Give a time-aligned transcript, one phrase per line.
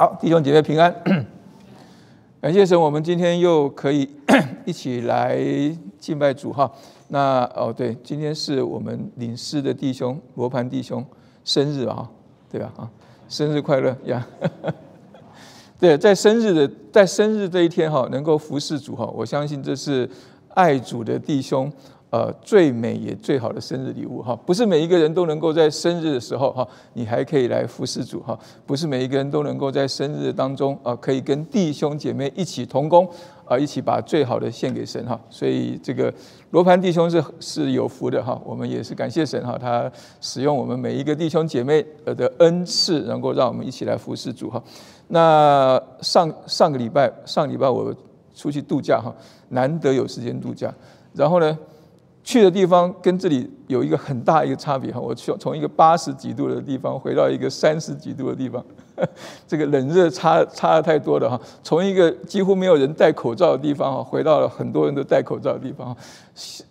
[0.00, 0.90] 好，弟兄姐妹平安，
[2.40, 4.08] 感谢神，我们今天又可以
[4.64, 5.38] 一起来
[5.98, 6.72] 敬拜主哈。
[7.08, 11.04] 那哦，对，今天是我们领事的弟兄罗盘弟兄
[11.44, 12.08] 生日啊，
[12.50, 12.72] 对吧？
[12.78, 12.90] 啊，
[13.28, 14.26] 生日快乐呀！
[15.78, 20.08] 对，在生日的在生日这一天哈，能够服侍主哈，我相信这是
[20.54, 21.70] 爱主的弟兄。
[22.10, 28.36] 呃，最美也最好的生日礼物哈，不是每一个人都能够在生日的时候哈，你还可以来服侍主哈，
[28.66, 33.08] 不是每一个人都能够在生日当中啊，可以跟弟兄姐妹一起同工
[33.44, 35.20] 啊，一起把最好的献给神哈。
[35.30, 36.12] 所以这个
[36.50, 39.88] 罗盘弟兄是是有福的哈，我们也是感谢神哈，他
[40.20, 44.60] 使用我们每一个弟兄姐妹呃的恩赐，能够让我们一起来服侍主哈。
[45.06, 47.94] 那上上个礼拜上礼拜我
[48.34, 49.14] 出去度假哈，
[49.50, 50.74] 难得有时间度假，
[51.14, 51.56] 然后呢。
[52.30, 58.64] 去的地方跟这里有一个很大一个差别哈，我去从一个八十几度的地方回到一个三十几度的地方，
[59.48, 61.40] 这个冷热差差的太多了哈。
[61.64, 65.96] 从一个几乎没有人戴口罩的地方哈，回到了很多人都戴口罩的地方，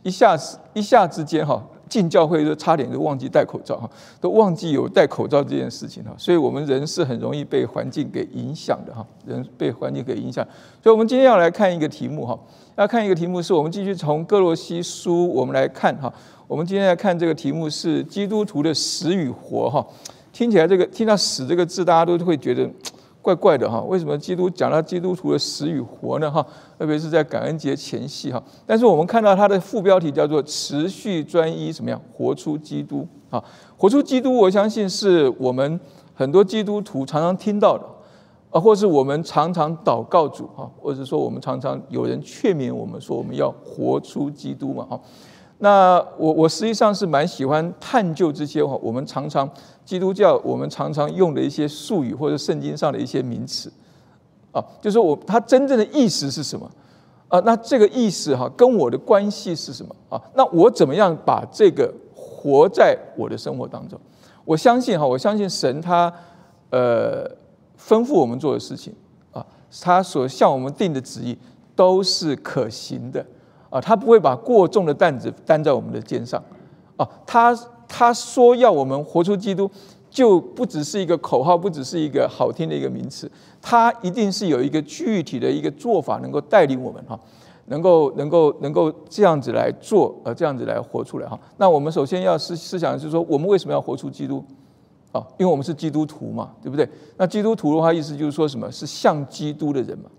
[0.01, 3.89] 一下子一下之间哈，进教会就差点就忘记戴口罩哈，
[4.21, 6.13] 都忘记有戴口罩这件事情哈。
[6.17, 10.45] 所以我们人是很容易被环境给影响的哈，人被环境给影响。
[10.81, 12.39] 所以我们今天要来看一个题目哈。
[12.75, 16.13] 要看一个题目，是我们继续从哥罗西书我们来看哈。
[16.47, 19.85] 我们今天来看这个题目是基督徒的死与活哈。
[20.31, 22.69] 听起来这个听到死这个字，大家都会觉得
[23.29, 23.79] 怪怪的哈。
[23.81, 26.43] 为什么基督讲到基督徒的死与活呢哈？
[26.79, 28.41] 特别是在感恩节前夕哈。
[28.65, 33.43] 但是我们看到它的副标题叫做持续专一怎么样活出基督啊？
[33.77, 35.79] 活出基督，我相信是我们
[36.15, 37.85] 很多基督徒常常听到的。
[38.51, 44.99] 啊，或是我们常常祷告主哈，或者说我们常常有人劝勉我们说我们要活出基督嘛哈。
[45.59, 49.49] 那我我实际上是蛮喜欢探究这些哈，我们常常
[49.85, 53.71] 基督教我们常常用的一些术语或者圣经上的一些名词
[54.51, 56.69] 啊，就是我它真正的意思是什么
[57.27, 57.39] 啊？
[57.45, 60.21] 那这个意思哈跟我的关系是什么啊？
[60.35, 63.99] 那我怎么样把这个活在我的生活当中？
[64.45, 66.11] 我相信哈，我相信神他
[66.71, 67.37] 呃。
[67.81, 68.93] 吩咐我们做的事情
[69.31, 69.43] 啊，
[69.81, 71.35] 他所向我们定的旨意
[71.77, 73.25] 都是可行的
[73.69, 76.43] 啊，他不会把过重的担子担在我们的肩上
[76.97, 77.07] 啊。
[77.25, 77.57] 他
[77.87, 79.69] 他说要我们活出基督，
[80.09, 83.31] 就不只是一个口号，不只是一个好听的一个名词，
[83.61, 87.19] 他一定是有一个具体的一个做法，能够带领我们哈，
[87.65, 91.39] 能够能够能够这样子来做，呃，这样子来活出来哈。
[91.57, 94.43] 那我们首先要思思想的是说，我们为什么要活出基督？
[95.11, 96.87] 啊，因为我们是基督徒嘛，对不对？
[97.17, 100.09] 那基督徒的话，意思就是说什么是像基督的人嘛。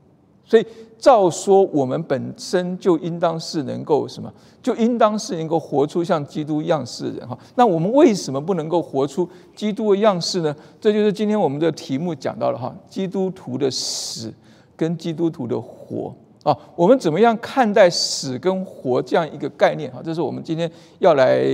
[0.50, 0.66] 所以
[0.98, 4.28] 照说，我们本身就应当是能够什么，
[4.60, 7.38] 就应当是能够活出像基督样式的人哈。
[7.54, 10.52] 那我们为什么不能够活出基督的样式呢？
[10.80, 14.34] 这就是今天我们的题目讲到了哈，基督徒的死
[14.76, 16.12] 跟基督徒的活
[16.42, 20.00] 啊，我们怎么样看待死跟活这样一个概念哈？
[20.04, 20.68] 这是我们今天
[20.98, 21.46] 要来。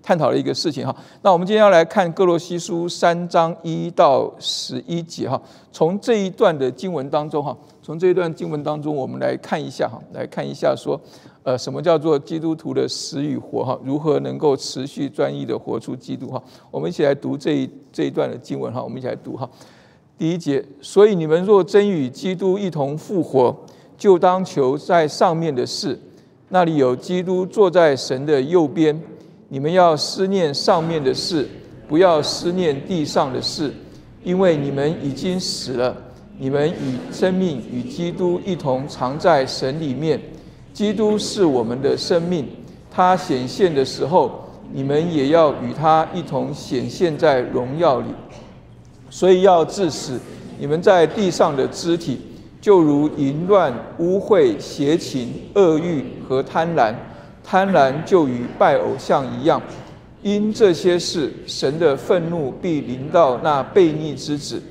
[0.00, 5.38] 探讨的一个事情哈，那我们今天要来看各罗西书三章一到十一节哈。
[5.70, 7.54] 从这一段的经文当中哈，
[7.88, 11.00] 从这一段经文当中，我们来看一下哈，来看一下说，
[11.42, 13.80] 呃，什么叫做基督徒的死与活哈？
[13.82, 16.42] 如何能够持续专一的活出基督哈？
[16.70, 19.48] 我们一起来读这一这一段的经文哈，我们一起来读哈。
[20.18, 23.56] 第一节，所以你们若真与基督一同复活，
[23.96, 25.98] 就当求在上面的事，
[26.50, 29.00] 那里有基督坐在神的右边。
[29.48, 31.48] 你们要思念上面的事，
[31.88, 33.72] 不要思念地上的事，
[34.22, 35.96] 因为你们已经死了。
[36.40, 40.20] 你们与生命与基督一同藏在神里面。
[40.72, 42.46] 基督是我们的生命，
[42.88, 48.06] 他显现的时候，你们也要与他一同显现在荣耀里。
[49.10, 50.20] 所以要致死
[50.58, 52.20] 你们在地上的肢体，
[52.60, 56.94] 就如淫乱、污秽、邪情、恶欲和贪婪。
[57.42, 59.60] 贪婪就与拜偶像一样，
[60.22, 64.62] 因这些事，神的愤怒必临到那悖逆之子。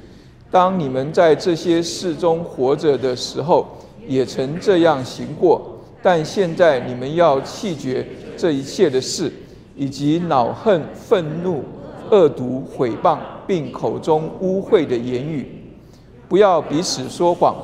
[0.50, 3.68] 当你们在这些事中活着的时候，
[4.08, 5.74] 也曾这样行过。
[6.02, 8.08] 但现在你们要弃绝
[8.38, 9.32] 这一切的事，
[9.76, 11.64] 以及恼恨、愤怒、
[12.10, 15.52] 恶毒、毁谤，并口中污秽的言语。
[16.30, 17.56] 不要彼此说谎，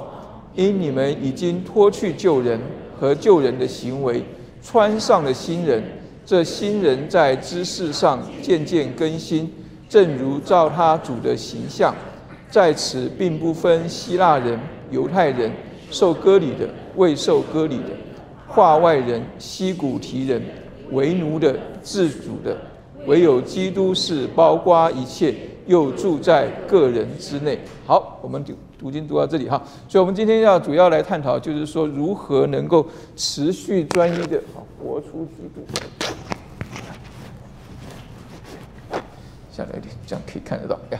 [0.55, 2.59] 因你们已经脱去旧人
[2.99, 4.23] 和旧人的行为。
[4.61, 5.83] 穿上了新人，
[6.25, 9.53] 这新人在知识上渐渐更新，
[9.87, 11.93] 正如照他主的形象。
[12.53, 14.59] 在此并不分希腊人、
[14.91, 15.51] 犹太人，
[15.89, 17.85] 受割礼的、未受割礼的，
[18.47, 20.39] 化外人、西古提人，
[20.91, 22.55] 为奴的、自主的，
[23.07, 25.33] 唯有基督是包括一切，
[25.65, 27.57] 又住在个人之内。
[27.87, 29.59] 好，我们读读经读到这里哈，
[29.89, 32.85] 所以我们今天要主要来探讨，就是说如何能够
[33.15, 34.39] 持续专一的
[34.79, 35.65] 活出基督。
[39.51, 40.99] 下来一点，这样可以看得到呀。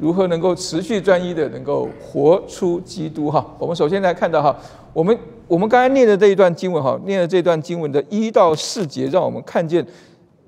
[0.00, 3.30] 如何能够持续专一的能够活出基督？
[3.30, 4.56] 哈，我们首先来看到哈，
[4.94, 5.16] 我们
[5.46, 9.86] 我们刚才念的这一段经文哈，念的这段经文的一到四节，让我们看见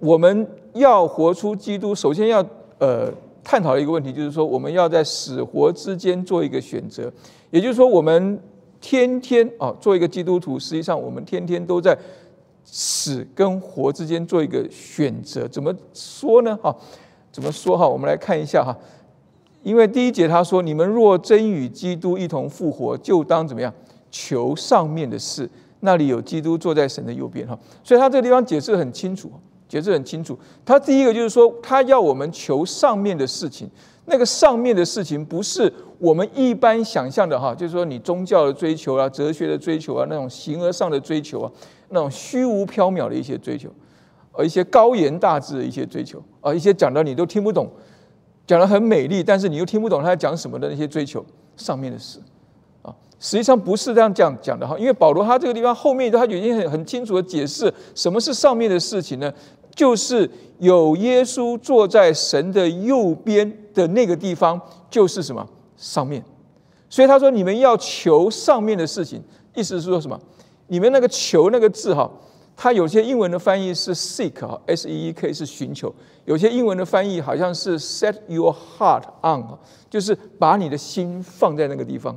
[0.01, 2.45] 我们要活出基督，首先要
[2.79, 3.13] 呃
[3.45, 7.13] 探讨一个问题，就是说我们要在死活之间做一个选择，
[7.51, 8.41] 也就是说我们
[8.81, 11.95] 天天啊做一个基督徒，实际上我们天天都在
[12.65, 15.47] 死跟活之间做一个选择。
[15.49, 16.59] 怎么说呢？
[16.63, 16.75] 哈，
[17.31, 17.87] 怎么说哈？
[17.87, 18.75] 我们来看一下哈。
[19.63, 23.73] 因为第一节他说：“你们若真与基督一同复活，就当怎么样？
[24.11, 25.49] 求上面的事，
[25.81, 29.31] 那里有基督坐在神的右边。”哈，所以他这个地方解释很清楚，
[29.69, 30.39] 解释很清楚。
[30.65, 33.71] 他第一个就是说，他要我们求上面的事情。
[34.05, 41.53] 那个上面的事情，不是我们一般想象的哈，就是说你宗教的追求啊、哲学的追求啊、那种形而上的追求啊、
[41.91, 43.71] 那种虚无缥缈的一些追求，
[44.33, 47.71] 而一些高言大志的一些追求啊，一些讲的你都听不懂。
[48.47, 51.25] 讲的很美丽，但是你又听不懂他在讲什么的那些追求
[51.57, 52.19] 上面的事
[52.83, 54.77] 啊，实际上不是这样讲讲的哈。
[54.79, 59.33] 因为保罗他这个地方后面他已经很很清楚的解释什么是上面的事情呢？
[59.75, 60.29] 就是
[60.59, 64.61] 有耶稣坐在神的右边的那个地方，
[64.91, 66.23] 就是什么上面。
[66.91, 69.23] 所以他说你们要求上面的事情，
[69.55, 70.21] 意思是说什么？
[70.67, 72.11] 你们那个求那个字哈。
[72.63, 75.93] 它有些英文的翻译是 seek 啊，s e e k 是寻求；
[76.27, 79.45] 有些英文的翻译好像是 set your heart on
[79.91, 82.17] 就是把你的心放在那个地方，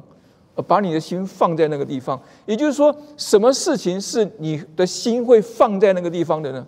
[0.54, 2.22] 呃，把你的心放在那个地方。
[2.46, 6.68] 也就是说，什么事情是你的心会放在那个地方的呢？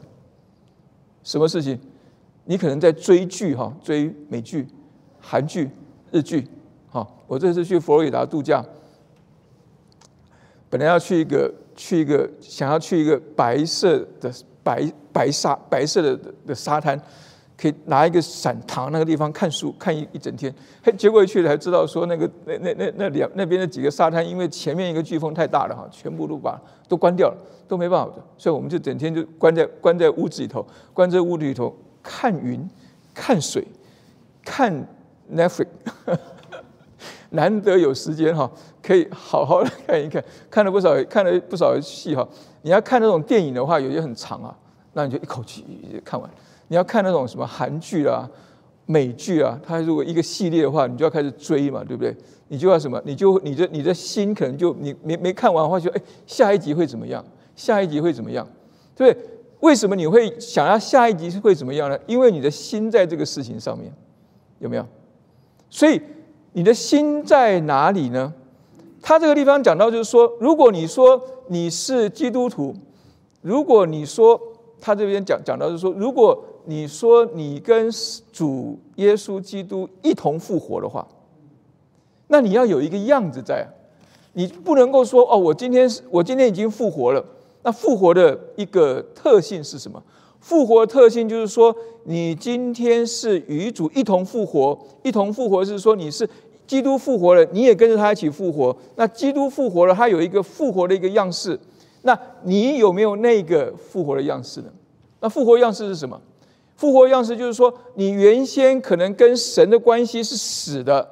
[1.21, 1.79] 什么事情？
[2.45, 4.65] 你可能在追剧哈，追美剧、
[5.19, 5.69] 韩剧、
[6.09, 6.47] 日剧。
[6.89, 8.65] 好，我这次去佛罗里达度假，
[10.67, 11.53] 本来要去一个。
[11.77, 14.29] 去一个想要去一个白色的
[14.63, 16.99] 白白沙白色的的沙滩，
[17.55, 20.53] 可以拿一个伞躺那个地方看书看一一整天。
[20.83, 26.59] 嘿，结果一去才知道说那个那那那那两那边的几个沙滩，因为前面一个飓风太大了哈，全部都把
[26.89, 27.37] 都关掉了，
[27.67, 28.23] 都没办法的。
[28.37, 32.67] 所以我们就整天就关在关在屋子里头，关在屋子里头看云、
[33.13, 33.65] 看水、
[34.43, 34.85] 看
[35.31, 35.67] Netflix。
[37.29, 38.49] 难得有时间哈，
[38.87, 42.25] 可以好好的看一看， 看了不少，看了不少戏哈。
[42.61, 44.55] 你要看那种电影的话，有些很长啊，
[44.93, 45.65] 那你就一口气
[46.05, 46.29] 看完。
[46.69, 48.29] 你要看那种什么韩剧啊、
[48.85, 52.15] 美剧啊，它如果一个系列的话，你就要开始追嘛，对不对？
[52.47, 53.01] 你就要什么？
[53.03, 57.21] 你就你的你的心可能就你没没看完的话，就哎下一集会怎么样？
[57.57, 58.47] 下一集会怎么样？
[58.95, 59.29] 对不对？
[59.59, 61.99] 为什么你会想要下一集会怎么样呢？
[62.05, 63.91] 因为你的心在这个事情上面，
[64.59, 64.85] 有没有？
[65.69, 66.01] 所以。
[66.53, 68.33] 你的心在哪里呢？
[69.01, 72.75] 他这个地方讲到，就是说，如果你说你是基督徒，
[73.41, 74.39] 如果你说
[74.81, 77.89] 他这边讲讲到，就是说，如果你说你跟
[78.33, 81.07] 主耶稣基督一同复活的话，
[82.27, 83.67] 那你要有一个样子在，
[84.33, 87.23] 你不能够说哦，我今天是我今天已经复活了。
[87.63, 90.01] 那复活的一个特性是什么？
[90.39, 91.73] 复活的特性就是说，
[92.03, 96.27] 你今天是与主一同复活，一同复活是说你是。
[96.67, 98.75] 基督复活了，你也跟着他一起复活。
[98.95, 101.57] 那基督复活了，他有一个复活的一个样式。
[102.03, 104.67] 那你有没有那个复活的样式呢？
[105.19, 106.21] 那复活样式是什么？
[106.75, 111.09] 复活样式就是说，你原先可能跟神的关系是死的，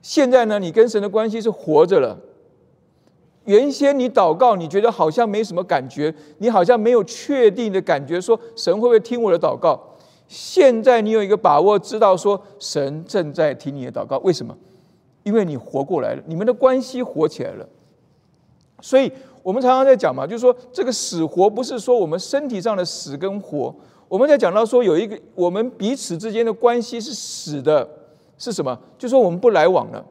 [0.00, 2.16] 现在呢，你跟神的关系是活着了。
[3.46, 9.80] 原先你祷告，你觉得好像没什么感觉，你好像没有确定的感觉，说神会不会听我的祷告？
[10.30, 14.16] 现在你有一个把握，知道说神正在听你的祷告。
[14.18, 14.56] 为什么？
[15.24, 17.68] 因为你活过来了，你们的关系活起来了。
[18.80, 19.10] 所以
[19.42, 23.74] 我们常常在讲嘛，就是说这个死活不是说我们身体上的死跟活。
[24.06, 27.88] 我们在讲到说有一个我们彼此之间的关系是死的，
[28.38, 28.78] 是什么？
[28.96, 30.06] 就说我们不来往了，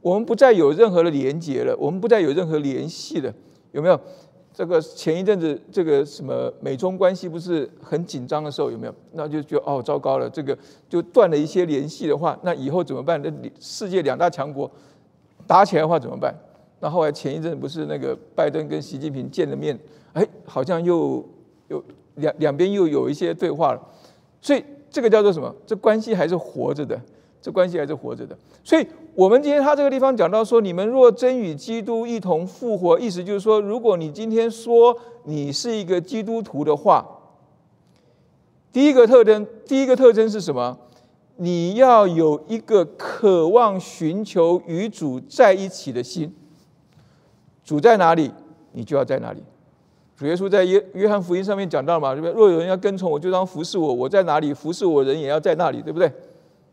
[0.00, 3.32] 我们不再有任何的连接了，我们不再有任何联系了，
[3.70, 4.00] 有没有？
[4.56, 8.94] 这个前一阵子，这个什么美中关系不是很紧张的时候，有没有？
[9.12, 10.56] 那就觉得哦，糟糕了，这个
[10.88, 13.20] 就断了一些联系的话，那以后怎么办？
[13.20, 14.70] 那世界两大强国
[15.46, 16.34] 打起来的话怎么办？
[16.80, 19.78] 那后来前一阵不是那个拜登跟习近平见了面，
[20.14, 21.22] 哎，好像又
[21.68, 21.84] 有
[22.14, 23.88] 两两边又有一些对话了，
[24.40, 25.54] 所以这个叫做什么？
[25.66, 26.98] 这关系还是活着的。
[27.42, 37.06] 这关系还是活着的，所以我们今天他这个地方讲到说，你们若真与基督一同复活，意思就是说，如果你今天说你是一个基督徒的话，
[38.72, 40.76] 第一个特征，第一个特征是什么？
[41.36, 46.34] 你要有一个渴望寻求与主在一起的心。
[47.62, 48.32] 主在哪里，
[48.72, 49.42] 你就要在哪里。
[50.16, 52.32] 主耶稣在约约翰福音上面讲到嘛，对不对？
[52.32, 53.92] 若有人要跟从我，就当服侍我。
[53.92, 56.10] 我在哪里，服侍我人也要在那里，对不对？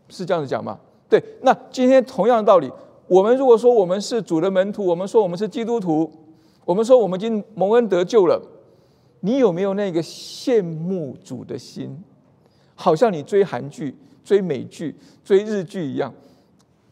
[0.09, 0.79] 是这样子讲吗？
[1.09, 1.23] 对。
[1.41, 2.71] 那今天同样的道理，
[3.07, 6.11] 我们如果说我们是主的门徒，我们说我们是基督徒，
[6.65, 8.41] 我们说我们已经蒙恩得救了，
[9.21, 12.03] 你有没有那个羡慕主的心？
[12.75, 16.13] 好像你追韩剧、追美剧、追日剧一样，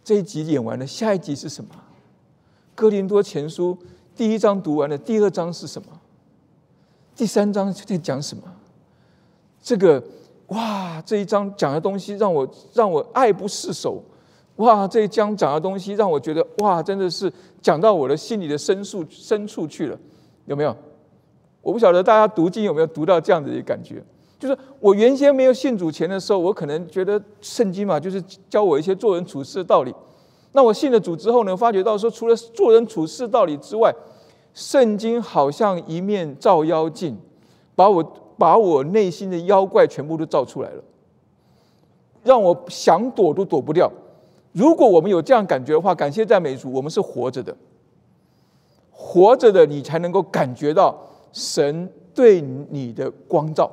[0.03, 1.71] 这一集演完了，下一集是什么？
[2.75, 3.77] 哥林多前书
[4.15, 5.87] 第一章读完了，第二章是什么？
[7.15, 8.43] 第三章在讲什么？
[9.61, 10.03] 这个
[10.51, 14.01] 哇，这一章讲的东西让我让我爱不释手。
[14.57, 17.31] 哇，这一章讲的东西让我觉得哇，真的是
[17.61, 19.97] 讲到我的心里的深处深处去了，
[20.45, 20.75] 有没有？
[21.61, 24.03] 我不晓得大家读经有没有读到这样子的感觉。
[24.37, 29.93] 就是我原先没有信主前的时候，我可能觉得圣经嘛，就是教我一些做人处事的道理。
[30.51, 33.93] 那我信了主之后呢，发觉到说，除了做人处事道理之外，
[34.53, 37.17] 圣经好像一面照妖镜，
[37.75, 38.03] 把我
[38.41, 40.83] 把我内心的妖怪全部都照出来了，
[42.23, 43.91] 让我想躲都躲不掉。
[44.51, 47.55] 如果我们有这样感觉的话，感谢赞美主，我们是活着的，
[48.89, 50.97] 活着的你才能够感觉到
[51.31, 53.69] 神对你的光照。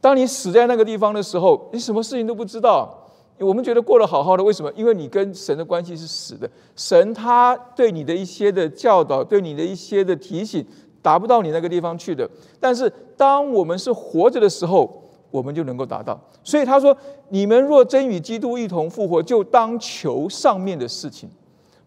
[0.00, 3.02] 当你死在那个地方的时候，你什么事情都不知道。
[3.40, 4.72] 我们觉得过得好好的，为什么？
[4.76, 6.48] 因为你跟神的关系是死的。
[6.76, 10.64] 神他对你的一些的教导，对你的一些的提醒，
[11.06, 12.28] 达不到你那个地方去的。
[12.58, 16.20] 但是当我们是活着的时候，我们就能够达到。
[16.42, 16.96] 所以他说
[17.30, 21.30] ：“你们若真与基督一同复活，就当求上面的事情。”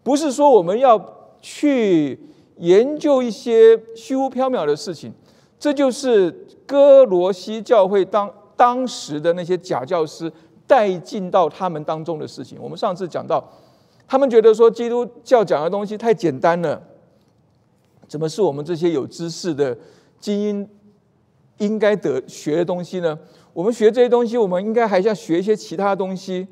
[0.02, 0.98] 不是说我们要
[1.42, 2.18] 去
[2.56, 5.12] 研究一些虚无缥缈的事情。
[5.58, 6.30] 这就是
[6.64, 10.32] 哥罗西教会当当时的那些假教师。
[10.70, 12.56] 带进到他们当中的事情。
[12.62, 13.42] 我们上次讲到，
[14.06, 16.80] 他们觉得说基督教讲的东西太简单了，
[18.10, 19.78] 怎么是我们这些有知识的
[20.18, 20.68] 精英
[21.58, 23.16] 应该得学的东西呢？
[23.52, 26.44] 我们学这些东西，我们应该还要学一些其他东西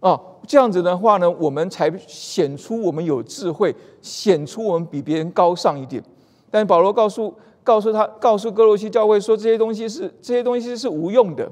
[0.00, 0.18] 啊。
[0.46, 6.02] 这样子的话呢，我们才显出我们有智慧，显出我们比别人高尚一点。
[6.50, 11.46] 但保罗告诉告诉他告诉哥罗西教会说，这些东西是这些东西是无用的。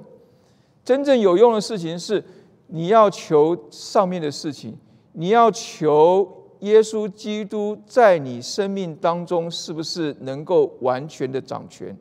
[0.83, 2.25] 真正有用的事情是，
[2.69, 4.75] 你要求上面的事情，
[5.13, 11.97] 你要求耶稣基督在你生命当中是不是能够完全的掌权？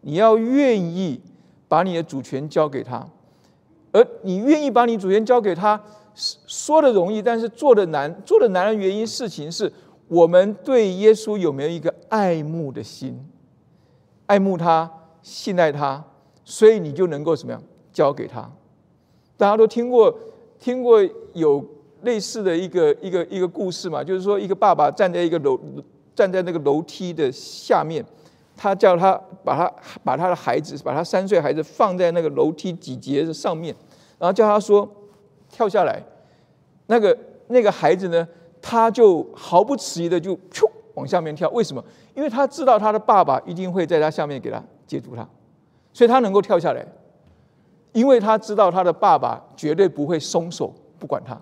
[0.00, 1.20] 你要愿意
[1.68, 3.06] 把你的主权交给他，
[3.92, 5.80] 而你愿意把你主权交给他，
[6.14, 8.22] 说的容易，但是做的难。
[8.24, 9.70] 做的难的原因，事情是
[10.08, 13.18] 我们对耶稣有没有一个爱慕的心，
[14.26, 14.90] 爱慕他，
[15.22, 16.02] 信赖他，
[16.44, 17.62] 所以你就能够怎么样？
[17.92, 18.50] 交给他，
[19.36, 20.16] 大家都听过
[20.58, 21.02] 听过
[21.34, 21.62] 有
[22.02, 24.02] 类似的一个一个一个故事嘛？
[24.02, 25.58] 就是说，一个爸爸站在一个楼
[26.14, 28.04] 站在那个楼梯的下面，
[28.56, 33.74] 他叫他把他把他的孩子把他三岁孩子放在那个楼梯几节的上面，
[34.18, 34.88] 然后叫他说
[35.48, 36.02] 跳下来。
[36.86, 37.16] 那个
[37.48, 38.26] 那个孩子呢，
[38.60, 41.48] 他就毫不迟疑的就咻往下面跳。
[41.50, 41.84] 为什么？
[42.14, 45.26] 因为他知道他的爸爸一定会在他下面给他接住他，
[45.92, 46.84] 所以他能够跳下来。
[47.92, 51.40] 因为他知道他的爸爸绝对不会松手不管他，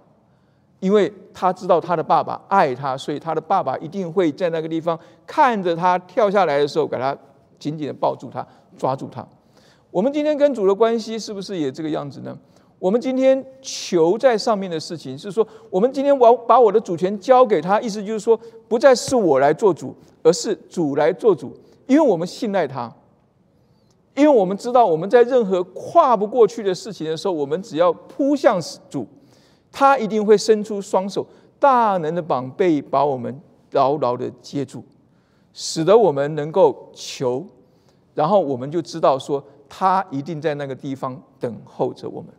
[0.81, 7.17] 因为他知道他的爸爸爱他，所以他的爸爸一定会在那个地方看着他跳下来的时候，给他
[7.59, 9.27] 紧紧的抱住他，抓住他。
[9.91, 12.37] 我们今天跟主的关系是不是也这个样子呢？
[12.79, 19.93] 我们今天求在上面的事情，是说我们今天我把我的主权交给他，意思就是说不再是我来做主，
[20.23, 21.53] 而是主来做主，
[21.87, 22.93] 因为我们信赖他。
[24.15, 29.07] 因为我们知道，我们在任何跨不过去的事情的时候，我们只要扑向主，
[29.71, 31.27] 他一定会伸出双手，
[31.59, 33.41] 大能的膀臂把我们
[33.73, 34.85] 牢牢的接住，
[35.53, 37.45] 使得我们能够求，
[38.15, 42.31] 然后我们就知道说，他一定在那个地方等候着我们。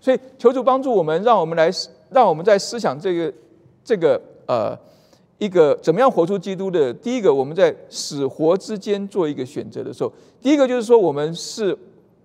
[0.00, 1.70] 所以求主帮助我们，让我们来，
[2.10, 3.32] 让我们在思想这个
[3.84, 4.78] 这个呃。
[5.38, 6.94] 一个怎么样活出基督的？
[6.94, 11.76] 第一个，我们在死活之间做一个选择的时候，第一个就是说，我们是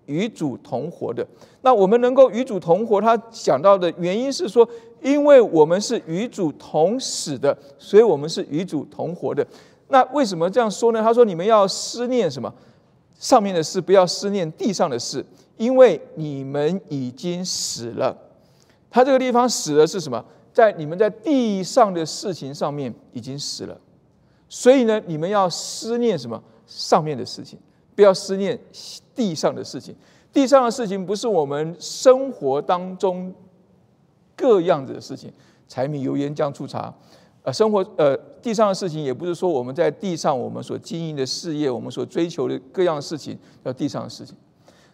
[0.09, 1.25] 与主同活的。
[1.61, 4.67] 那我们能够与主同活，他讲到的原因是说，
[5.01, 9.45] 因为我们是与主同死的，所以我们是与主同活的。
[9.89, 11.01] 那为什么这样说呢？
[11.01, 12.53] 他说：“你们要思念什么？
[13.19, 15.23] 上面的事，不要思念地上的事，
[15.57, 18.17] 因为你们已经死了。”
[18.89, 20.25] 他这个地方死的是什么？
[20.51, 23.79] 在你们在地上的事情上面已经死了，
[24.49, 27.57] 所以呢，你们要思念什么上面的事情，
[27.99, 28.57] 不要思念
[29.13, 29.93] 地上的事情。
[30.31, 33.33] 地上的事情不是我们生活当中
[34.37, 35.29] 各样子的事情，
[35.67, 36.93] 柴米油盐酱醋茶。
[37.43, 44.33] 呃，生活呃，地上的事情也不是说我们在地上我们所经营的事业，我们所追求的各样事情叫地上的事情。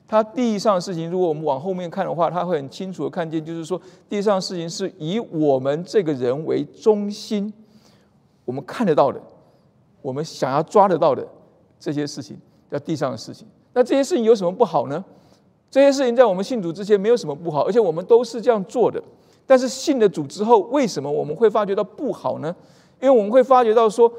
[0.07, 7.53] 它地上的事情，如果我们往后面看的话，他会很清楚的看见，就是说地上的事情是以我们这个人为中心，
[8.45, 9.21] 我们看得到的，
[10.01, 11.27] 我们想要抓得到的
[11.79, 12.35] 这些事情
[12.69, 13.47] 在地上的事情。
[13.73, 15.03] 那这些事情有什么不好呢？
[15.69, 19.01] 这些事情在我们信主之前没有什么不好，而且我们都是这样做的。
[19.45, 22.55] 但是信了主之后，为什么我们会发觉到不好呢？
[23.01, 24.11] 因为我们会发觉到说，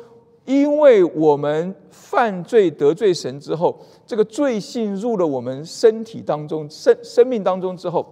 [0.45, 3.77] 因为我们犯罪得罪神之后，
[4.07, 8.07] 这个罪性入了我们身体当中、生生命当中之后，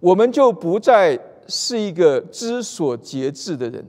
[0.00, 3.86] 我们就不再是一个知所节制的人，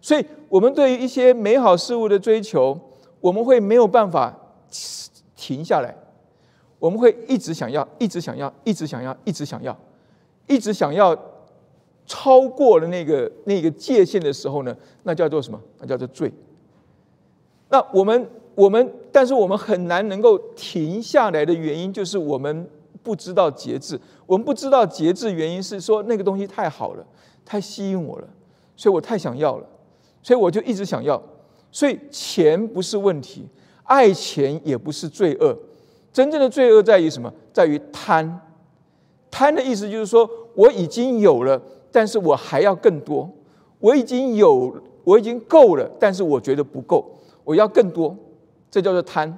[0.00, 2.78] 所以，我们对于一些美好事物的追求，
[3.24, 4.38] 我们会没有办法
[5.34, 5.96] 停下来，
[6.78, 9.74] 我们会一直想要，一直想要，一直想要，一直想要。
[10.46, 11.18] 一直想要
[12.04, 15.58] 超过了那个那个界限的时候呢，那叫做什么？
[15.78, 16.30] 那叫做罪。
[17.70, 22.68] 那我们我们，但是我们很难能够停下来的原因，就是我们
[23.02, 23.98] 不知道节制。
[24.26, 27.06] 我们不知道节制，原因是说那个东西太好了，
[27.42, 28.28] 太吸引我了，
[28.76, 29.66] 所以我太想要了，
[30.22, 31.22] 所以我就一直想要。
[31.74, 33.44] 所以钱不是问题，
[33.82, 35.58] 爱钱也不是罪恶。
[36.12, 37.32] 真正的罪恶在于什么？
[37.52, 38.40] 在于贪。
[39.28, 43.28] 贪的意思就是说，我已经有了，但是我还要更多。
[43.80, 47.04] 我已经有，我已经够了，但是我觉得不够，
[47.42, 48.16] 我要更多。
[48.70, 49.36] 这叫做贪。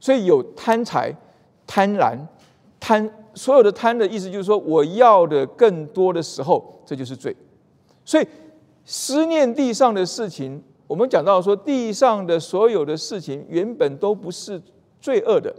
[0.00, 1.14] 所以有贪财、
[1.66, 2.16] 贪婪、
[2.80, 7.36] 贪，所有的贪的意思就是说，我要的更多的时候，这就是罪。
[8.06, 8.26] 所以
[8.86, 14.60] 思念地上的事情，我们讲到说，地上的所有的事情原本都不是
[15.00, 15.54] 罪恶的。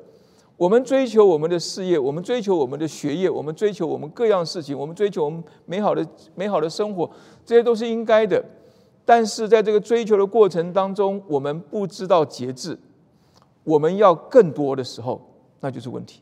[0.55, 6.03] 我们追求我们的事业，我们追求我们的学业，我们追求我们各样事情，我们追求我们美好的
[6.33, 7.07] 美好的生活，
[7.45, 8.43] 这些都是应该的。
[9.05, 12.77] 但是在这个追求的过程当中，我们不知道节制，
[13.63, 15.21] 我们要更多的时候，
[15.59, 16.21] 那就是问题。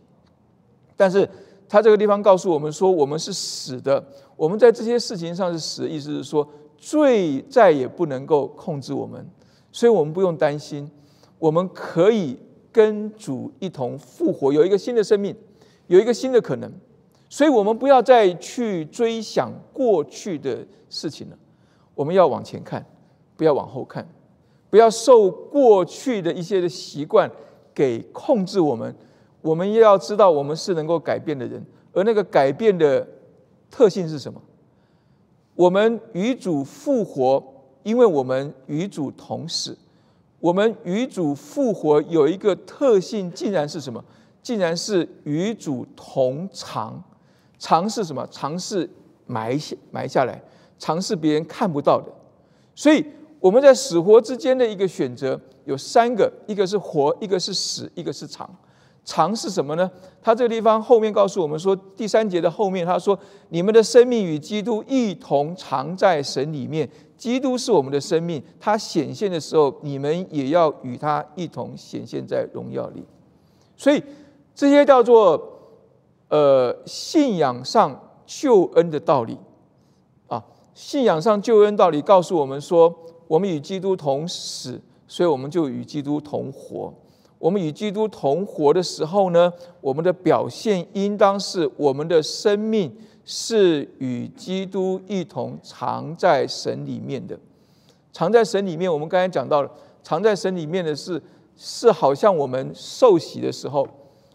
[0.97, 1.27] 但是
[1.69, 4.03] 他这个地方告诉我们说，我们是死的，
[4.35, 6.45] 我们在这些事情上是死，意思是说
[6.85, 9.25] 罪再也不能够控制我们，
[9.71, 10.91] 所以我们不用担心，
[11.39, 12.37] 我们可以。
[12.75, 15.33] 跟主一同复活，有一个新的生命，
[15.87, 16.69] 有一个新的可能，
[17.29, 21.37] 所以我们不要再去追想过去的事情了，
[21.93, 22.85] 我们要往前看，
[23.37, 24.05] 不要往后看，
[24.69, 27.31] 不要受过去的一些的习惯
[27.73, 28.93] 给控制我们。
[29.41, 33.07] 我们要知道，我们是能够改变的人，而那个改变的
[33.71, 34.41] 特性是什么？
[35.55, 37.43] 我们与主复活，
[37.83, 39.77] 因为我们与主同死。
[40.39, 44.03] 我们与主复活有一个特性，竟然是什么？
[44.43, 47.01] 竟然是与主同常。
[47.57, 48.27] 常是什么？
[48.29, 48.87] 常是
[49.25, 50.39] 埋下埋下来，
[50.77, 52.11] 常是别人看不到的。
[52.75, 53.03] 所以
[53.39, 58.47] 我们在死活之间的一个选择有三个：一个是活，一个是死，一个是长。
[59.05, 59.89] 常是什么呢？
[60.21, 63.17] 他这个地方后面告诉我们说，第三节的后面他说
[63.49, 73.05] ：“你们的生命与基督一同藏在神里面。”基督是我们的生命，他显现的时候，你们也要与他一同显现在荣耀里。
[73.77, 74.03] 所以
[74.53, 75.41] 这些叫做
[76.29, 79.37] 呃信仰上救恩的道理
[80.27, 82.93] 啊，信仰上救恩道理告诉我们说，
[83.27, 86.93] 我们与基督同死，所以我们就与基督同活。
[87.45, 92.91] 我们与基督同活的时候呢，我们的表现应当是我们的生命。
[93.27, 97.35] 是与基督一同藏在神里面的，
[98.13, 98.91] 藏在神里面。
[98.91, 99.71] 我们刚才讲到了，
[100.03, 101.19] 藏在神里面的是，
[101.57, 103.87] 是好像我们受洗的时候，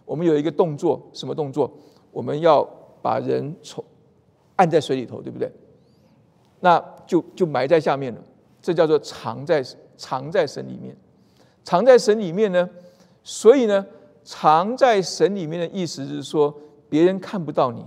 [0.05, 1.71] 我们有一个动作，什么动作？
[2.11, 2.69] 我们要
[3.01, 3.85] 把人从
[4.57, 5.49] 按在水里头，对不对？
[6.59, 8.21] 那就就埋在下面了。
[8.61, 9.65] 这叫做藏在
[9.97, 10.97] 藏在神里面，
[11.63, 12.69] 藏在神里面呢。
[13.23, 13.87] 所以呢，
[14.25, 16.55] 藏在神里面的意思是说，
[16.89, 17.85] 别人看不到你。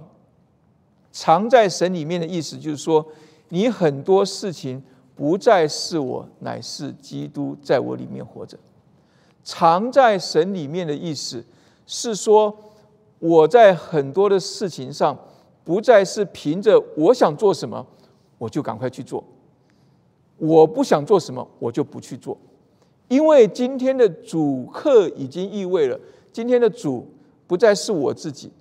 [1.11, 3.05] 藏在神里面的意思，就是说，
[3.49, 4.81] 你很多事情
[5.15, 8.57] 不再是我，乃是基督在我里面活着。
[9.43, 11.43] 藏在神里面的意思，
[11.85, 12.55] 是说
[13.19, 15.17] 我在很多的事情上，
[15.63, 17.85] 不再是凭着我想做什么，
[18.37, 19.23] 我就赶快去做；
[20.37, 22.37] 我不想做什么，我就不去做。
[23.07, 25.99] 因为今天的主客已经意味了，
[26.31, 27.07] 今天的主
[27.47, 28.51] 不再是我自己，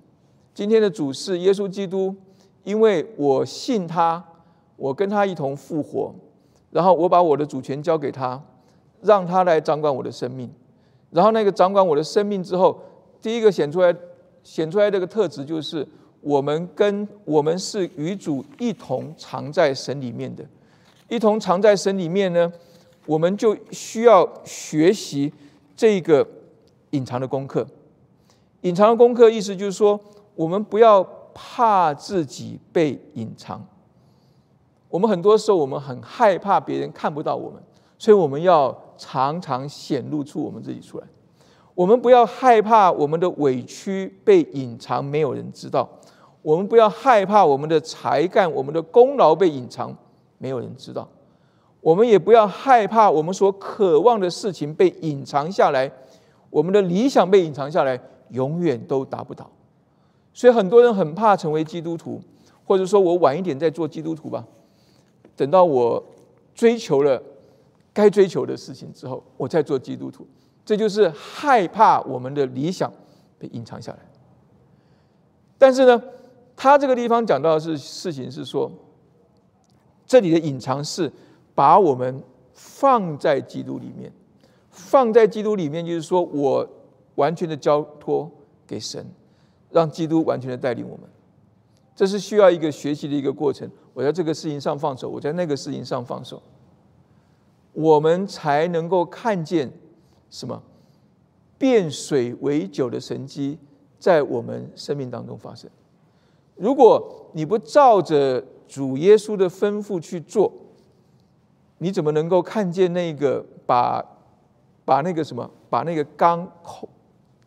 [0.53, 2.15] 今天的主是耶稣基督。
[2.63, 4.23] 因为我信他，
[4.77, 6.15] 我跟他一同复活，
[6.71, 8.41] 然后我把我的主权交给他，
[9.01, 10.49] 让他来掌管我的生命。
[11.11, 12.79] 然后那个掌管我的生命之后，
[13.21, 13.93] 第一个显出来
[14.43, 15.85] 显出来这个特质，就是
[16.21, 20.45] 我们跟我们是与主一同藏在神里面的，
[21.09, 22.49] 一同藏在神里面呢，
[23.05, 25.31] 我们就需要学习
[25.75, 26.25] 这个
[26.91, 27.65] 隐藏的功课。
[28.61, 29.99] 隐藏的功课意思就是说，
[30.35, 33.65] 我们不要怕自己被隐藏。
[34.89, 37.61] 我们很多时候，我们很害怕别人看不到我们，
[37.97, 41.07] 所以我们要常常显露出我们自己出来。
[41.75, 45.83] 我们不要害怕我们的委屈被隐藏，没有人知道；
[46.43, 49.97] 我们不要害怕我们的才干、我们的功劳被隐藏，
[50.37, 51.09] 没有人知道；
[51.83, 55.91] 我们也不要害怕我们所渴望的事情被隐藏下来，
[56.49, 59.51] 我们的理想被隐藏下来，永远都达不到。
[60.33, 62.21] 所以很多人很怕成为基督徒，
[62.65, 64.47] 或者说我晚一点再做基督徒吧，
[65.35, 66.01] 等到我
[66.55, 67.21] 追求了
[67.91, 70.25] 该追求的事情之后，我再做基督徒。
[70.65, 72.89] 这就是害怕我们的理想
[73.37, 73.99] 被隐藏下来。
[75.57, 76.01] 但是呢，
[76.55, 78.71] 他这个地方讲到的是事情是说，
[80.07, 81.11] 这里的隐藏是
[81.55, 82.21] 把我们
[82.53, 84.11] 放在基督里面，
[84.69, 86.67] 放在基督里面，就是说我
[87.15, 88.29] 完全的交托
[88.65, 89.05] 给神，
[89.71, 91.09] 让基督完全的带领我们。
[91.95, 93.69] 这是需要一个学习的一个过程。
[93.93, 96.41] 我在这个事情上放手，我在那个事情上放手，
[97.73, 99.71] 我们才能够看见。
[100.31, 100.59] 什么
[101.59, 103.55] 变水为酒的神迹
[103.99, 105.69] 在我们生命当中发生？
[106.55, 110.51] 如果你不照着主耶稣的吩咐去做，
[111.83, 114.01] 你怎么能够看见那个把
[114.85, 116.87] 把那个什么把那个缸口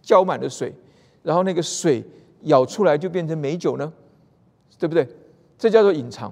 [0.03, 0.71] 浇满了水，
[1.23, 2.05] 然后那个水
[2.43, 3.91] 舀出来就变成美酒呢？
[4.79, 5.09] 对不对？
[5.57, 6.31] 这叫做隐藏，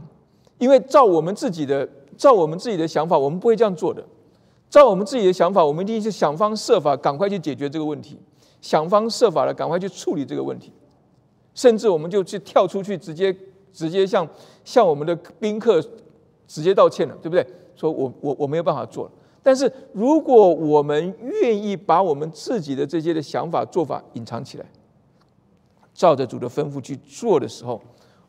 [0.58, 1.88] 因为照我们自己的
[2.18, 4.04] 照我们自己的想法，我们不会这样做的。
[4.68, 8.20] 照我们自己的想法，我们一定是想方设法赶快去解决这个问题，
[8.60, 10.70] 想方设法的赶快去处理这个问题，
[11.54, 13.34] 甚至我们就去跳出去，直接
[13.72, 14.28] 直接向
[14.62, 15.82] 向我们的宾客
[16.46, 17.46] 直接道歉了，对不对？
[17.76, 19.10] 说我我我没有办法做。
[19.42, 24.64] 但是如果我们愿意把我们自己的这些的想法做法隐藏起来，
[25.92, 27.80] 照着主的吩咐去做的时候，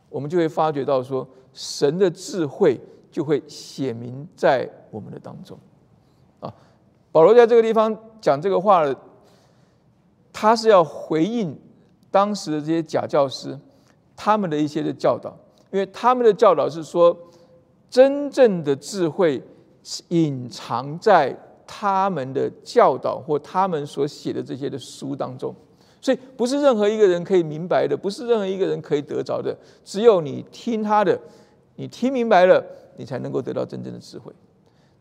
[0.09, 2.79] 我们就会发觉到说，神的智慧
[3.09, 5.57] 就会显明在我们的当中。
[6.41, 6.53] 啊
[7.11, 8.83] 保罗在这个地方讲这个话
[10.33, 11.57] 他是要回应
[12.11, 13.57] 当时的这些假教师
[14.17, 15.33] 他们的一些的教导，
[15.71, 17.17] 因为他们的教导是说，
[17.95, 19.41] 真正的智慧
[20.09, 21.33] 隐藏在
[21.65, 25.55] 他们的教导或他们所写的这些的书当中，
[26.01, 31.17] 所以不是任何一个人可以明白的，不是任何一个人可以得着的，只有你听他的，
[31.77, 32.61] 你听明白了，
[32.97, 34.29] 你才能够得到真正的智慧。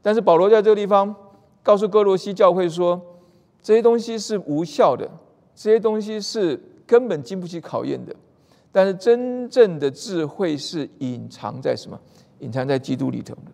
[0.01, 1.13] 但是保罗在这个地方。
[1.65, 3.01] 告诉哥罗西教会说，
[3.61, 5.11] 这些东西是无效的，
[5.55, 8.15] 这些东西是根本经不起考验的。
[8.71, 11.99] 但是真正的智慧是隐藏在什么？
[12.41, 13.53] 隐藏在基督里头的。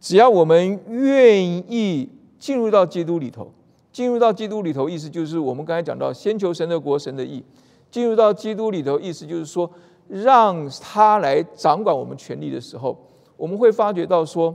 [0.00, 3.52] 只要我们愿意进入到基督里头，
[3.92, 7.44] 进入到基督里头，意思就是我们刚才讲到，先求神的国，神的义。
[7.90, 9.70] 进入到基督里头，意思就是说，
[10.08, 12.96] 让他来掌管我们权力的时候，
[13.36, 14.54] 我们会发觉到说，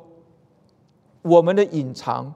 [1.21, 2.33] 我们的隐藏。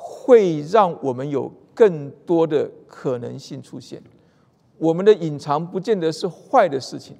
[0.00, 4.00] 会让我们有更多的可能性出现。
[4.76, 7.16] 我们的隐藏不见得是坏的事情，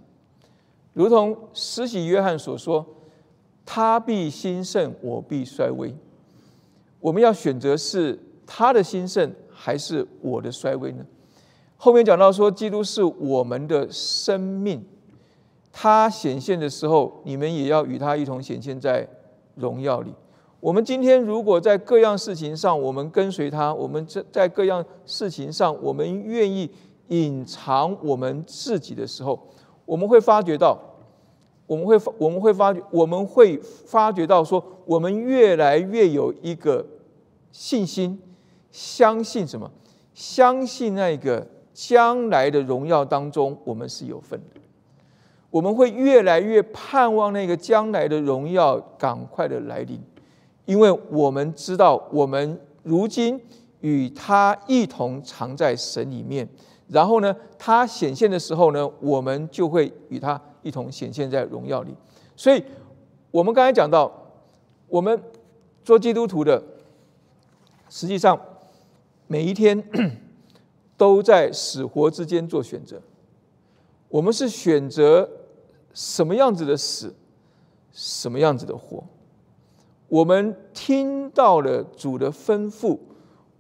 [0.98, 2.84] 如同施洗约翰所说
[3.64, 5.94] ：“他必兴盛，我必衰微。”
[6.98, 11.06] 我们要选择是他的兴盛还是我的衰微呢？
[11.76, 14.84] 后面讲到说，基督是我们的生命，
[15.72, 19.08] 他显现的时候，你们也要与他一同显现在
[19.54, 20.12] 荣耀里。
[20.58, 26.68] 我们今天如果在各样事情上，我们跟随他；我们在在各样事情上，我们愿意
[27.06, 29.38] 隐藏我们自己的时候，
[29.88, 30.79] 我们会发觉到，
[31.66, 36.85] 我们会发我们会发觉，我们会发觉到说，我们越来越有一个
[37.51, 38.20] 信心，
[38.70, 39.70] 相信什么？
[40.12, 44.61] 相信那个将来的荣耀当中，我们是有份的。
[45.48, 49.98] 我们会越来越盼望那个将来的荣耀赶快的来临。
[50.66, 53.40] 因为我们知道，我们如今
[53.81, 56.46] 与他一同藏在神里面，
[56.88, 61.94] 然后呢，他显现的时候呢，我们就会与他一同显现在荣耀里。
[62.35, 62.64] 所以，
[63.31, 64.11] 我们刚才讲到，
[64.88, 65.22] 我们
[65.85, 66.62] 做基督徒的，
[67.88, 68.40] 实际上
[69.27, 69.83] 每一天
[70.96, 73.01] 都在死活之间做选择。
[74.09, 75.29] 我们是选择
[75.92, 77.14] 什么样子的死，
[77.92, 79.05] 什么样子的活。
[80.09, 82.98] 我们听到了主的吩咐，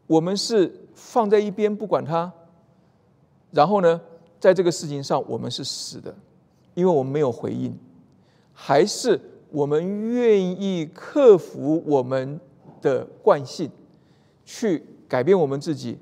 [0.06, 2.32] 我们是放在一边不管他，
[3.50, 4.00] 然后呢，
[4.38, 6.14] 在这个事情上我们是死的，
[6.74, 7.76] 因为我们没有回应，
[8.52, 12.38] 还是我们愿意克服我们
[12.82, 13.70] 的惯性，
[14.44, 15.98] 去改变我们自己，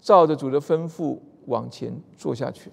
[0.00, 2.70] 照着主的吩咐往前做下去，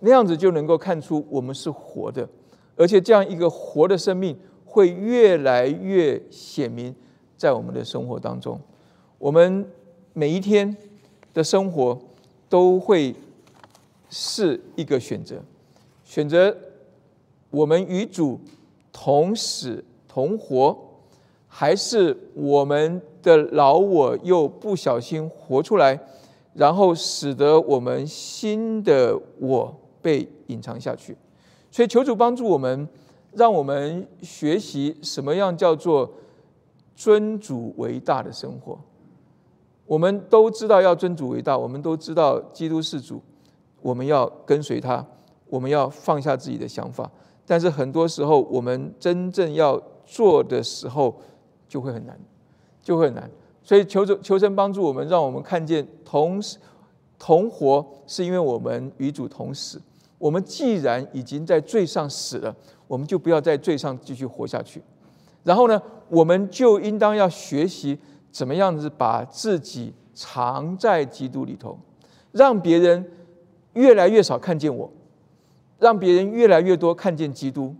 [0.00, 2.28] 那样子就能够看出我们是活的，
[2.76, 6.94] 而且这样一个活的生命会越来越显明
[7.36, 8.60] 在我们的生活当中，
[9.18, 9.66] 我们
[10.12, 10.76] 每一天
[11.32, 11.98] 的生活
[12.54, 13.12] 都会。
[14.16, 15.42] 是一个选择，
[16.04, 16.56] 选择
[17.50, 18.38] 我们与主
[18.92, 20.78] 同死同活，
[21.48, 25.98] 还是我们的老我又不小心活出来，
[26.52, 31.16] 然后使得我们新的我被隐藏下去。
[31.72, 32.88] 所以求主帮助我们，
[33.32, 36.08] 让我们学习什么样叫做
[36.94, 38.78] 尊主为大的生活。
[39.86, 43.20] 我们都知道要尊主为大，我们都知道基督是主。
[43.82, 45.06] 我们要跟随他，
[45.50, 47.10] 我们要放下自己的想法，
[47.46, 51.14] 但是很多时候，我们真正要做的时候，
[51.68, 52.18] 就会很难，
[52.82, 53.30] 就会很难。
[53.62, 56.40] 所以求主求神帮助我们，让我们看见同
[57.18, 59.80] 同活，是因为我们与主同死。
[60.16, 62.54] 我们既然已经在罪上死了，
[62.86, 64.82] 我们就不要在罪上继续活下去。
[65.42, 67.98] 然后呢，我们就应当要学习
[68.34, 71.78] 怎么样子把自己藏在基督里头，
[72.32, 73.06] 让别人。
[73.74, 74.88] 越来越少看见我，
[75.80, 77.74] 让别人越来越多看见基督，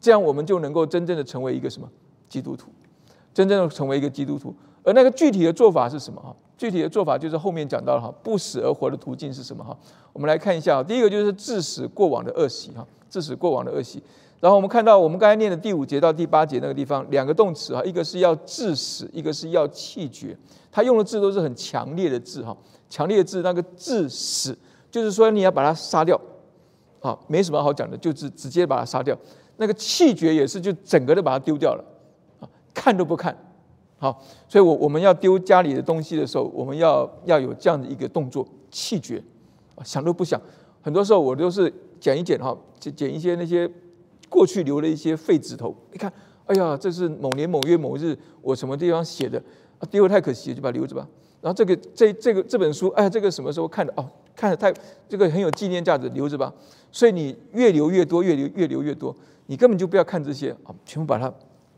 [0.00, 1.86] 这样我们就能够真正的成为一个什么
[2.26, 2.70] 基督徒，
[3.34, 4.54] 真正的成为一个基督徒。
[4.82, 6.18] 而那个具体的做法是什么？
[6.22, 9.62] 哈，具体的做法就是后面讲到了哈，不死而活的途径是什么？
[9.62, 9.76] 哈，
[10.14, 10.82] 我们来看一下。
[10.82, 14.02] 第一个就是致死过往的恶习，哈，致死过往的恶习。
[14.40, 20.36] 然后我们看到我们刚才念的第五节到第八节那个地方，两个动词哈，一个是要致死，一个是要弃绝。
[20.70, 22.56] 他用的字都是很强烈的字哈，
[22.88, 24.56] 强烈的字，那个致死。
[24.90, 26.18] 就是说，你要把它杀掉，
[27.00, 29.16] 好，没什么好讲的，就是直接把它杀掉。
[29.56, 31.84] 那个气绝也是，就整个都把它丢掉了，
[32.40, 33.36] 啊，看都不看，
[33.98, 34.22] 好。
[34.48, 39.22] 所以，我我们要丢家里的东西的时候，我们要要有这样的一个动作，气绝，
[39.82, 40.40] 想都不想。
[40.82, 43.68] 很多时候我都是捡一捡哈，捡捡一些那些
[44.28, 46.12] 过去留了一些废纸头，一看，
[46.46, 49.38] 哎呀，这是某年某月某日我什么地方写的，
[49.78, 51.06] 啊丢了太可惜，就把它留着吧。
[51.40, 53.92] 然后这个这这个这本书，哎，这个什么时候看的？
[53.96, 54.08] 哦。
[54.38, 54.70] 看的太
[55.08, 56.52] 这个很有纪念价值，留着吧。
[56.92, 61.32] 所以你越留越多，越留越留越多，你根本就不要看这些啊，全部把它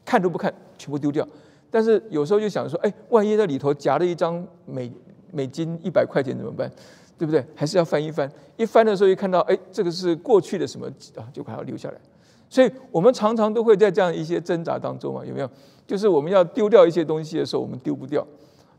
[0.05, 1.25] 看都不看，全部丢掉。
[1.71, 4.93] 但是有时候就想说，哎，万一在里头夹了一张美
[5.31, 6.69] 美金一百块钱怎么办？
[7.17, 7.47] 对不对？
[7.55, 8.29] 还是要翻一翻。
[8.57, 12.01] 一翻的时候，一看到，哎，这个是过去的什么啊，就把它留下来。
[12.49, 15.51] 所以我们常常都会在这样一些挣扎当中嘛，有没有？
[15.87, 18.23] 就是我们要丢掉一些东西的时候，我们丢不掉；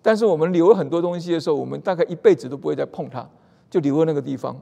[0.02, 3.28] 但是我们留了很多东西的时候，我们大概一辈子都不会再碰它。
[3.70, 4.60] 就留在那个地方，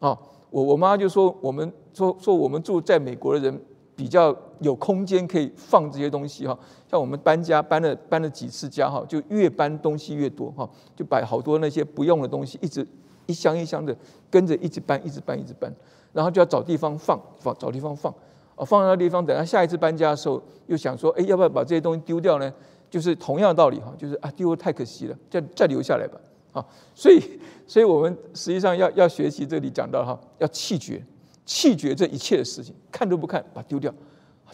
[0.00, 0.14] 啊，
[0.50, 3.58] 我我妈就说我们说说我们住在美国的人
[3.96, 6.54] 比较有空间可以放这些东西哈，
[6.90, 12.86] 像我们搬家搬了搬了几次家哈，就越搬东西越多哈，就摆好多那些不用的东西一直
[13.24, 13.96] 一箱一箱的
[14.30, 15.74] 跟着一直搬一直搬一直搬，
[16.12, 18.12] 然后就要找地方放放找地方放，
[18.56, 22.52] 啊放在那地方，等他下一次搬家的时候又想说，哎要不要把这些东西丢掉呢？
[22.90, 26.20] 就是同样的道理哈，就是啊丢太可惜了，再再留下来吧。
[26.52, 26.64] 啊，
[26.94, 27.20] 所以，
[27.66, 31.04] 所以我们实际上要要学习这里讲到哈，要弃绝，
[31.44, 33.92] 弃绝这一切的事情，看都不看，把丢掉，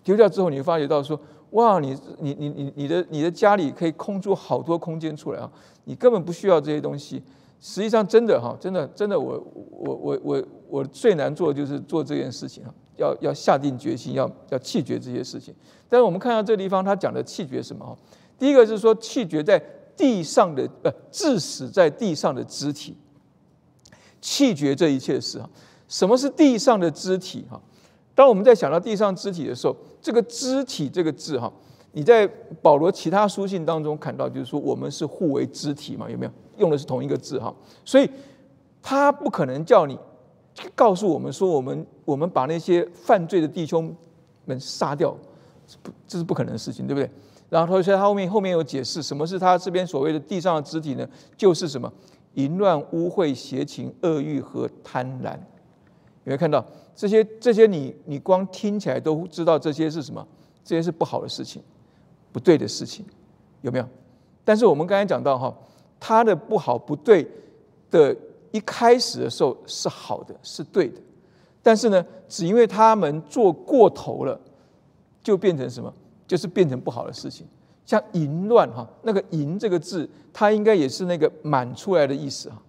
[0.03, 5.53] 丢掉之后，你会发觉到说，哇，你你你你你的你的家里可以空出好多空间出来啊，
[5.85, 7.23] 你根本不需要这些东西。
[7.61, 15.53] 实际上，真的哈，真的真的，我我我我我最难做的就是做这件事情啊，要要下定决心，要要弃绝这些事情。
[15.89, 17.97] 但是我们看到这个地方他讲的弃绝什么哈？
[18.39, 19.61] 第一个是说弃绝在。
[19.97, 22.97] 地上的呃，致死在地上的肢体，
[24.19, 25.47] 气绝这一切事哈。
[25.89, 27.61] 什么是地上的肢体哈？
[28.15, 31.53] 当我们在想到地上肢体的时候，这个肢体这个字哈，
[31.93, 32.27] 你在
[32.63, 36.33] 保罗其他书信当中看到，就是说我们是互为肢体嘛，有没有？
[36.57, 38.09] 用的是同一个字哈，所以
[38.81, 39.99] 他不可能叫你
[40.75, 43.95] 告诉我们说，我们我们把那些犯罪的弟兄
[44.45, 45.17] 们杀掉，
[45.83, 47.11] 不，这是不可能的事情，对不对？
[47.49, 51.09] 然后他说他后面后面有解释，什么是他这边所谓的地上的肢体呢？
[51.37, 51.93] 就是什么
[52.35, 55.33] 淫乱、污秽、邪情、恶欲和贪婪。
[55.35, 55.39] 有
[56.25, 57.25] 没有看到这些？
[57.41, 60.25] 这些你你光听起来都知道这些是什么？
[60.63, 61.63] 这些是不好的事情，
[62.31, 63.05] 不对的事情，
[63.63, 63.89] 有没有？
[64.45, 65.53] 但是我们刚才讲到哈，
[65.99, 67.27] 他的不好不对
[67.91, 68.15] 的
[68.51, 71.01] 一开始的时候是好的，是对的，
[71.63, 74.39] 但是呢，只因为他们做过头了，
[75.23, 75.93] 就变成什么？
[76.27, 77.45] 就是变成不好的事情，
[77.85, 82.63] 像淫乱哈，那个淫这个字，它应该也是那个满出来的意思哈。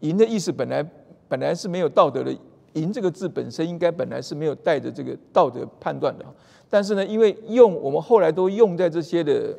[0.00, 0.86] 淫的意思本来
[1.28, 2.30] 本来是没有道德的，
[2.74, 6.24] 淫这个字本身应该本来是没有带着这个道德判断的，
[6.68, 9.56] 但是呢，因为用我们后来都用在这些的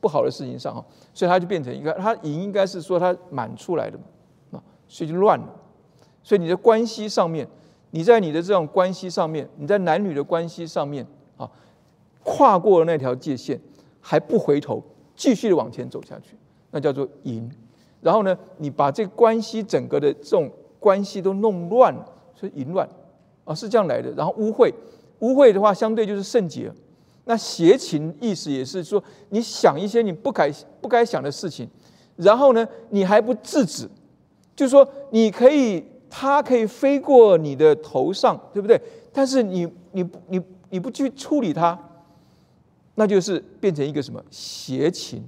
[0.00, 4.04] 不好的事情上哈，所以它就变成一个，它淫应该是说它满出来的嘛，
[4.88, 5.54] 所以就乱了。
[6.22, 7.46] 所以你的关系上面，
[7.90, 11.48] 你在你的这种关系上面，你在男女的关系上面啊，
[12.24, 13.60] 跨过了那条界限，
[14.00, 14.82] 还不回头，
[15.14, 16.36] 继续的往前走下去，
[16.70, 17.50] 那叫做淫。
[18.00, 22.88] 然后呢，你把这关系整个的这种关系都弄乱了，所以淫乱
[23.44, 24.10] 啊是这样来的。
[24.12, 24.72] 然后污秽，
[25.20, 26.70] 污秽的话相对就是圣洁。
[27.24, 30.48] 那邪情意思也是说，你想一些你不该
[30.80, 31.68] 不该想的事情，
[32.14, 33.88] 然后呢，你还不制止，
[34.56, 38.80] 就是说你可以，它可以飞过你的头上，对不对？
[39.12, 40.40] 但是你你你
[40.70, 41.78] 你不去处理它，
[42.96, 45.24] 那就是变成一个什么邪情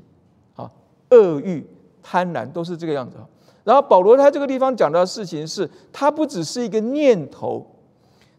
[0.57, 0.69] 啊，
[1.11, 1.65] 恶欲。
[2.11, 3.19] 贪婪都是这个样子
[3.65, 7.67] 然后保罗他这个地方讲到的事情是，他不只是一个念头，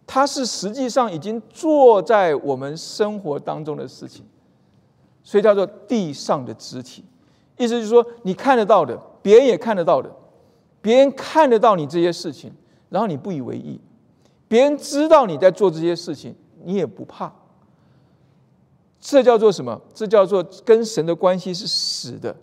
[0.08, 4.25] 他是实际上已经坐在我们生活当中的事情，
[5.21, 7.06] 所以叫做地上的肢体。
[7.58, 10.10] 意思就是说，你看得到的，别人也看得到的，
[10.82, 12.52] 别人看得到你这些事情，
[12.89, 13.80] 然后你不以为意；
[14.48, 17.34] 别人知道你在做这些事情，你也不怕。
[19.02, 19.82] 这叫做什么？
[19.94, 22.36] 这叫做跟神的关系是死的。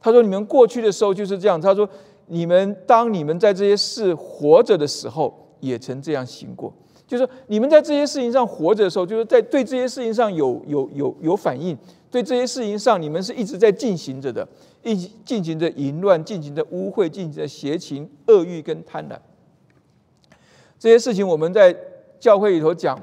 [0.00, 1.88] 他说：“你们过去的时候就是这样。”他说
[2.26, 6.72] ：“你们当你们在这些事活着的时候，也曾这样行过。
[7.06, 11.76] 就是，你们在这些事情上活着的时候，就是在对这些事情上有有有有反应，
[12.12, 14.46] 对这些事情上，你们是一直在进行着的，
[14.84, 14.94] 一
[15.24, 19.18] 进行着淫乱，进行着污秽，进行着邪情、恶欲跟贪婪。
[20.78, 21.76] 这些事情我们在
[22.20, 22.96] 教会里头讲，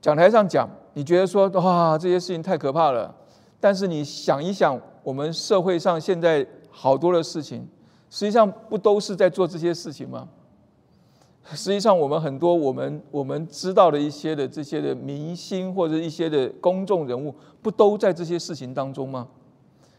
[0.00, 3.14] 讲台上讲，你觉得说哇，这些事情太可怕了。
[3.60, 7.66] 但是你想一想。”我们社会上现在好多的事情，
[8.08, 10.28] 实际上不都是在做这些事情吗？
[11.54, 19.28] 实际上，我们很多我们我们知道的一些的这些的明星或者一些的公众人物，不都在这些事情当中吗？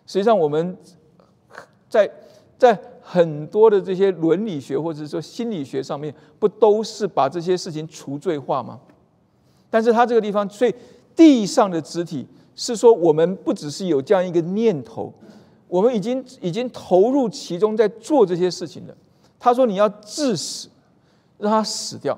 [0.08, 0.78] 实际上，我们
[1.90, 2.10] 在
[2.58, 8.80] 在很多的这些伦理学或者说心理学上面，不都是把这些事情除罪化吗？
[9.70, 10.74] 但是他这个地方，所以
[11.16, 12.28] 地上的肢体。
[12.56, 15.12] 是说，我们不只是有这样一个念头，
[15.68, 18.96] 我们已经已经投入其中，在做这些事情了。
[19.40, 20.70] 他说：“你要致死，
[21.44, 22.18] 让他死掉，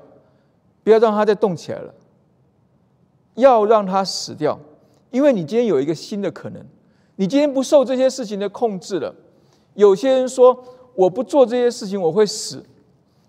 [0.82, 1.92] 不要让他再动起来了。
[3.34, 4.58] 要让他死掉，
[5.10, 6.64] 因为你今天有一个新的可能，
[7.16, 9.14] 你今天不受这些事情的控制了。
[9.74, 10.58] 有些人说，
[10.94, 12.64] 我不做这些事情我会死，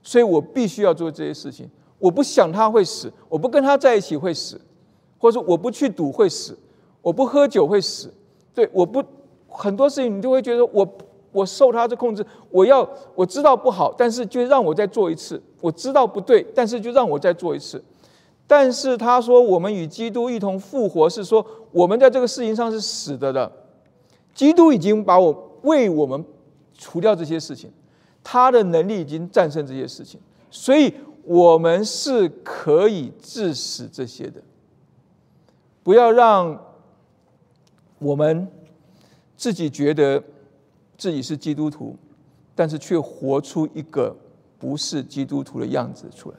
[0.01, 1.69] 所以我必须要做这些事情。
[1.99, 4.61] 我不想他会死，我不跟他在一起会死，
[5.17, 6.57] 或者说我不去赌会死。”
[6.99, 8.13] 我不喝酒会死，
[8.53, 9.01] 对，我不
[9.47, 10.85] 很多事情你就会觉得我
[11.31, 17.83] 我受他的控制，我要我知道不好，但是就让我再做一次，我知道不对，但是就让我再做一次。
[18.45, 23.51] 但是他说我们与基督一同复活，是说我们在这个事情上是死的的，
[24.33, 26.23] 基督已经把我为我们
[26.77, 27.71] 除掉这些事情，
[28.23, 34.41] 他的能力已经战胜这些事情，所以我们是可以致死这些的，
[35.83, 36.61] 不要让。
[37.99, 38.47] 我们
[39.35, 40.23] 自己觉得
[40.97, 41.95] 自己是基督徒，
[42.55, 44.15] 但是却活出一个
[44.57, 46.37] 不是基督徒的样子出来。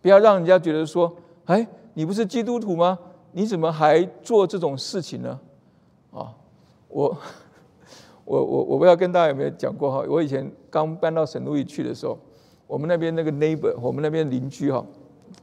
[0.00, 1.14] 不要让人家觉得说
[1.46, 2.98] ：“哎，你不是基督徒吗？
[3.32, 5.38] 你怎么还做这种事情呢？”
[6.10, 6.34] 啊，
[6.88, 7.16] 我
[8.24, 10.04] 我我我不知道跟大家有没有讲过哈。
[10.08, 12.18] 我以前刚搬到省路易去的时候，
[12.66, 14.84] 我们那边那个 neighbor，我们那边邻居哈，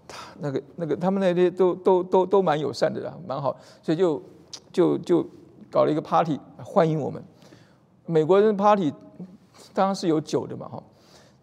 [0.08, 4.22] 他那个那个他们那些都都都都蛮友善的啦，蛮好，所以就。
[4.72, 5.24] 就就
[5.70, 7.24] 搞了一个 party 欢迎我们，
[8.10, 8.92] 美国人 party
[9.72, 10.82] 当然是有酒的嘛哈，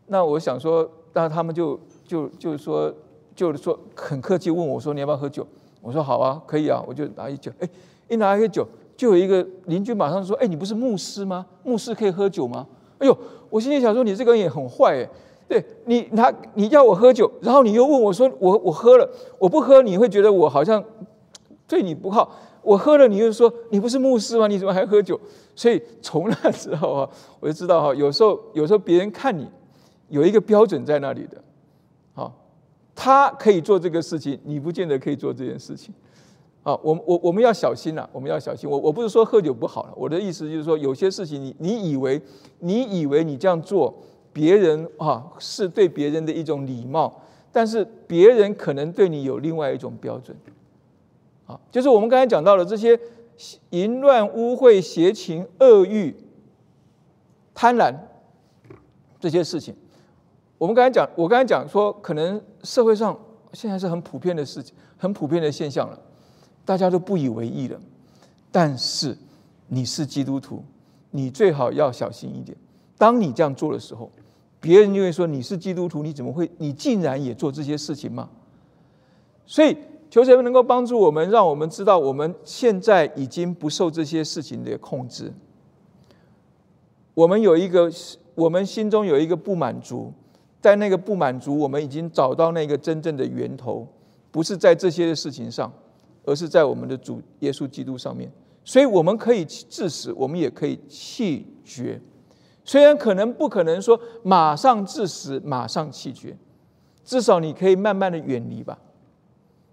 [0.07, 2.93] 那我想说，那他们就就就是说
[3.37, 5.47] 就是说很客气问我说你要不要喝酒？
[5.81, 7.69] 我说好啊，可以啊，我就拿一酒，哎，
[8.09, 11.47] 一拿一个酒，就有一个邻居马上说，哎，你不是牧师吗？
[11.63, 12.67] 牧师可以喝酒吗？
[12.99, 13.17] 哎呦，
[13.49, 15.09] 我心里想说你这个人也很坏哎，
[15.47, 19.09] 对你他你要我喝酒，然后你又问我说我我喝了，
[19.39, 20.83] 我不喝你会觉得我好像
[21.69, 22.33] 对你不好。
[22.67, 24.49] 我喝了，你又说你不是牧师吗？
[24.49, 25.19] 你怎么还喝酒？
[25.55, 29.49] 所以从那时候啊， 我就知道哈，有时候有时候别人看你
[30.09, 31.41] 有一个标准在那里的，
[32.13, 32.33] 好，
[32.95, 35.95] 他可以做这个事情，你不见得可以做这件事情，
[36.65, 38.69] 啊，我我我们要小心呐，我们要小心。
[38.69, 42.21] 我我不是说喝酒不好了，我的意思就是说，有些事情你你以为
[42.59, 43.95] 你以为你这样做，
[44.33, 50.37] 别人啊是对别人的一种礼貌，但是别人可能对你有另外一种标准。
[51.47, 52.99] 啊，就是我们刚才讲到的这些
[53.71, 56.15] 淫乱、污秽、邪情、恶欲、
[57.55, 57.95] 贪婪
[59.21, 59.75] 这些事情，
[60.59, 63.19] 我们刚才讲，我刚才讲说，可能社会上
[63.53, 65.99] 现在是很普遍的事情，很普遍的现象了，
[66.65, 67.81] 大家都不以为意了。
[68.51, 69.17] 但是
[69.69, 70.65] 你是基督徒，
[71.11, 72.57] 你最好要小心一点。
[72.99, 74.11] 当你这样做的时候，
[74.61, 76.51] 别人就会说你是基督徒，你怎么会？
[76.57, 78.31] 你竟然也做这些事情吗？
[79.45, 79.77] 所以
[80.09, 85.33] 求神能够帮助我们，让我们知道我们现在已经不受这些事情的控制。
[87.15, 87.91] 我们有一个，
[88.35, 90.13] 我们心中有一个不满足。
[90.59, 93.87] 在那个不满足，我们已经找到那个真正的源头，
[94.33, 95.73] 不是在这些事情上，
[96.25, 98.29] 而是在我们的主耶稣基督上面。
[98.65, 102.01] 所以我们可以致死，我们也可以弃绝。
[102.65, 106.37] 虽然可能不可能说马上致死，马上弃绝，
[107.05, 108.77] 至少你可以慢慢的远离吧。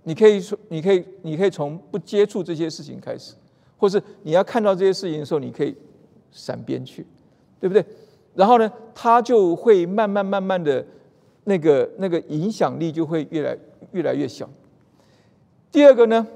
[0.04, 3.34] 你可以说，你可以，你可以从不接触这些事情开始，
[3.78, 5.76] 或是你要看到这些事情的时候，你可以
[6.32, 7.06] 闪边去，
[7.60, 7.86] 对不对？
[8.36, 10.86] 然后呢，它就会慢慢慢慢的，
[11.46, 13.58] 那个那个影响力就会越来
[13.92, 14.50] 越来越小。
[15.72, 16.28] 第二个呢，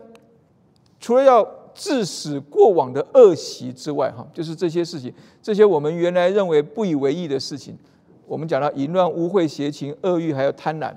[0.99, 7.77] 除了要致死过往的恶习之外，哈，就是这些事情，这些我们原来认为不以为意的事情，
[8.25, 10.93] 我们讲到淫乱、污秽、邪情、恶欲，还有贪婪。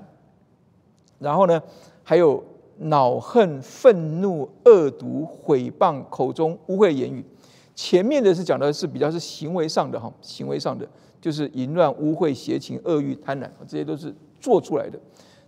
[1.19, 1.61] 然后呢，
[2.03, 2.43] 还有
[2.81, 7.25] 恼恨、愤怒、恶毒、毁谤、口中污秽言语。
[7.73, 10.87] 前面的是讲的是比较是行为上的哈，行为上的
[11.19, 14.99] 就是淫乱、污秽、邪情、恶欲、贪婪，这些都是做出来的。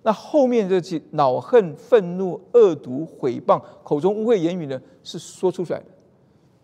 [0.04, 5.86] 那后面这些恼恨、愤怒、恶毒、毁谤、口中污秽言语呢，是说出来的，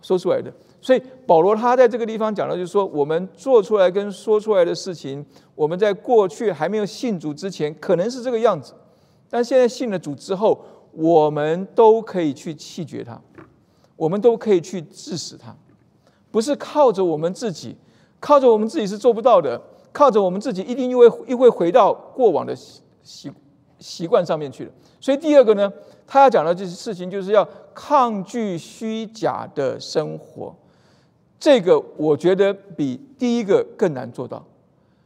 [0.01, 0.51] 说出来的。
[0.81, 8.73] 所以保罗他在这个地方讲的，就是说我们做出来跟说出来的事情，我们在过去还没有信主之前可能是这个样子，
[9.29, 10.59] 但现在信了主之后，
[10.91, 13.21] 我们都可以去弃绝它。
[13.95, 15.53] 我们都可以去致死他，
[16.31, 17.75] 不是靠着我们自己，
[18.21, 19.61] 靠着我们自己是做不到的，
[19.91, 22.55] 靠着我们自己一定又会又会回到过往的
[23.03, 23.29] 习
[23.77, 24.71] 习惯上面去了。
[25.01, 25.69] 所以第二个呢，
[26.07, 30.55] 他要讲的这些事情，就是要抗拒虚假的生活。
[31.37, 34.41] 这个我觉得比第一个更难做到，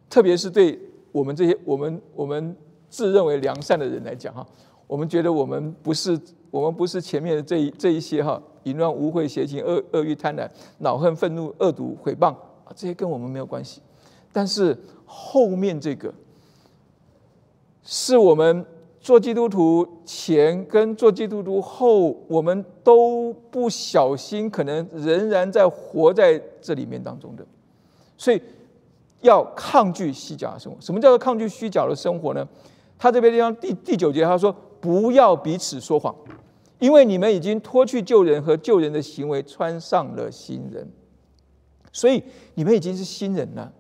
[0.07, 0.79] 特别是对
[1.11, 2.55] 我们这些我们我们
[2.93, 4.45] 自认为良善的人来讲哈，
[4.85, 6.19] 我们觉得我们不是
[6.51, 8.39] 我们不是前面的这一这一些哈。
[8.65, 12.27] 淫乱、污秽、邪情、恶恶欲、贪婪、恼恨、愤怒、恶毒、诽谤
[12.63, 13.81] 啊，这些跟我们没有关系。
[14.31, 16.13] 但是后面这个，
[17.83, 18.65] 是我们
[19.01, 27.45] 做基督徒前跟做基督徒后，我们都不小心，可能仍然在活在这里面当中的。
[28.15, 28.41] 所以
[29.19, 30.79] 要抗拒虚假的生活。
[30.79, 32.47] 什么叫做抗拒虚假的生活呢？
[32.97, 36.15] 他这边地方第第九节他说：“不要彼此说谎。”
[36.79, 40.85] 因为你们已经脱去旧人和旧人的行为，穿上了新人，
[41.93, 42.21] 所以
[42.55, 43.71] 你们已经是新人了，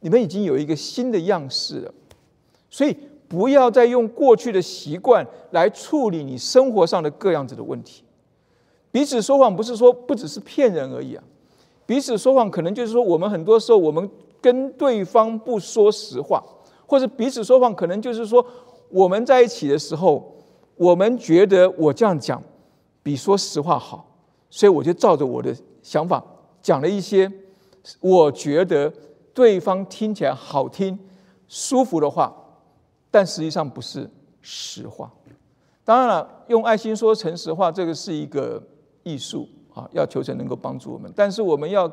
[0.00, 1.92] 你们已经有一个新的样式了。
[2.70, 2.96] 所以
[3.26, 8.04] 不要再用过去的习惯来处理你生活上的各样子的问题。
[8.92, 11.24] 彼此说谎不是说不只是骗人而已啊，
[11.84, 14.08] 彼此说谎可能就是说我们很多时候我们
[14.40, 16.42] 跟对方不说实话，
[16.86, 18.44] 或者彼此说谎可能就是说
[18.88, 20.32] 我们在一起的时候。
[20.78, 22.42] 我们觉得我这样讲
[23.02, 24.14] 比说实话好，
[24.50, 26.22] 所以我就照着我的想法
[26.60, 27.32] 讲了一些
[27.98, 28.92] 我觉得
[29.32, 30.98] 对方听起来好听、
[31.48, 32.30] 舒服的话，
[33.10, 34.06] 但实际上不是
[34.42, 35.10] 实话。
[35.82, 38.62] 当然了，用爱心说诚实话，这个是一个
[39.02, 41.10] 艺术啊，要求神能够帮助我们。
[41.16, 41.90] 但是我们要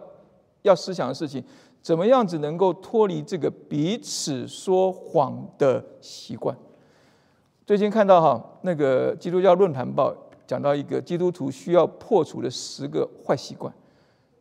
[0.64, 1.42] 要思想的事情，
[1.84, 6.58] 怎么样子能够脱离这个彼此说谎的习惯？
[7.66, 10.16] 最近看到哈，那个基督教论坛报
[10.48, 13.74] 讲到一个基督徒需要破除的十个坏习惯，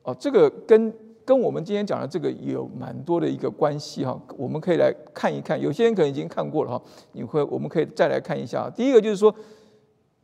[0.05, 5.61] 哦，这个跟跟我们今天讲的这个有蛮多的一个关系哈，我们可以来看一看。
[5.61, 8.71] 有些人可能已经看过了哈，你会我们可以再来看一下。
[8.71, 9.35] 第一个就是说，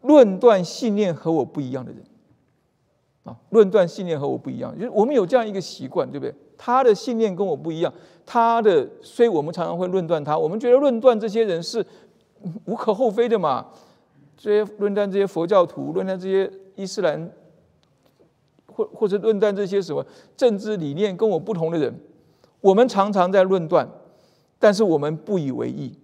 [0.02, 2.00] 论断信念和我不一样的人，
[3.28, 6.34] 啊，论断信念和我不一样，就是我们有这样一个习惯，对不对？
[6.56, 7.92] 他的信念跟我不一样，
[8.24, 10.36] 他的，所以我们常常会论断他。
[10.36, 11.84] 我们觉得论断这些人是。
[12.66, 13.66] 无可厚非的嘛，
[14.36, 17.28] 这些论断这些佛教徒，论断这些伊斯兰，
[18.66, 20.06] 或或者论断这些什么
[20.36, 21.92] 政治理念跟我不同的人，
[22.60, 23.88] 我们常常在论断，
[24.60, 25.98] 但是我们不以为意，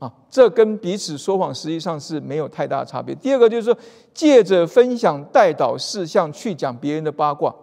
[0.00, 3.14] 啊，这跟彼此说谎实际上是没有太大差别。
[3.14, 3.78] 第二个就是说，
[4.12, 7.54] 借着分享带导事项去讲别人的八卦，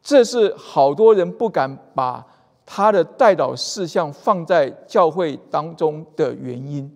[0.00, 2.24] 这是好多人不敢把。
[2.68, 6.92] 他的代祷事项放在教会当中的原因，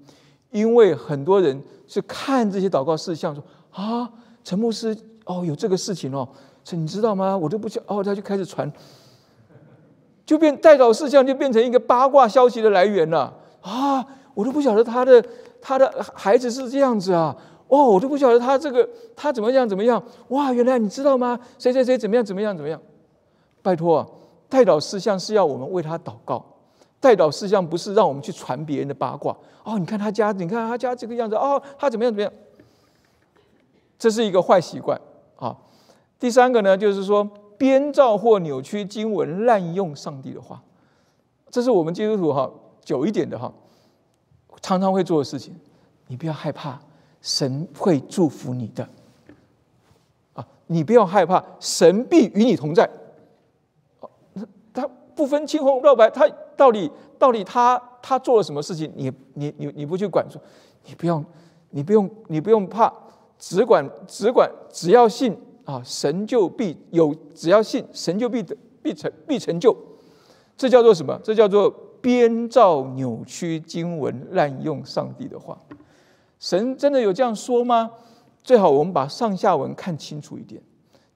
[0.50, 4.10] 因为很多人是看这些祷告事项说啊，
[4.42, 4.96] 陈牧师
[5.26, 6.28] 哦有这个事情哦，
[6.64, 7.38] 这你知道吗？
[7.38, 8.68] 我都不知哦，他就开始传，
[10.26, 13.32] 就变代祷事项就变成一个八卦消息的来源了
[13.62, 14.06] 啊！
[14.34, 15.24] 我都不晓得他的
[15.60, 17.36] 他的孩子是这样子啊！
[17.68, 20.52] 哦，我都不晓得他这个他怎么样怎么样哇！
[20.52, 21.38] 原来你知道吗？
[21.58, 22.80] 谁谁谁怎么样怎么样怎么样？
[23.62, 24.06] 拜托啊！
[24.48, 26.44] 代祷事项是要我们为他祷告，
[26.98, 29.78] 代祷事项不是让我们去传别人的八卦哦。
[29.78, 32.32] 你看他家，你看他家这个样子哦，他怎么样怎么样？
[33.98, 35.00] 这是一个坏习惯
[35.36, 35.56] 啊。
[36.18, 40.60] 第三个呢，就是说编造或扭曲经文，滥用上帝的话，
[41.50, 42.50] 这是我们基督徒哈
[42.84, 43.52] 久一点的哈，
[44.60, 45.54] 常常会做的事情。
[46.06, 46.80] 你不要害怕，
[47.22, 48.88] 神会祝福你的
[50.32, 50.46] 啊！
[50.66, 52.88] 你不要害怕，神必与你同在。
[54.72, 58.92] 他不分青红皂白，他到底到底他他做了什么事情？
[58.96, 60.40] 你你你你不去管说，
[60.84, 61.24] 你不用
[61.70, 62.92] 你不用你不用怕，
[63.38, 68.42] 只管只管只要信啊，神就必有；只要信，神就必
[68.82, 69.76] 必成必成就。
[70.56, 71.20] 这叫做什么？
[71.22, 75.58] 这叫做编造扭曲经文，滥用上帝的话。
[76.38, 77.90] 神真的有这样说吗？
[78.42, 80.62] 最好我们把上下文看清楚一点。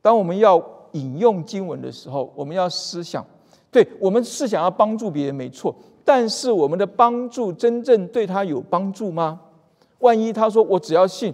[0.02, 0.62] 当我们要
[0.92, 3.24] 引用经文的时候，我们要思想。
[3.70, 5.74] 对我们是想要帮助别人，没错。
[6.04, 9.40] 但是我们的帮助真正对他有帮助吗？
[10.00, 11.32] 万一他说我只要信，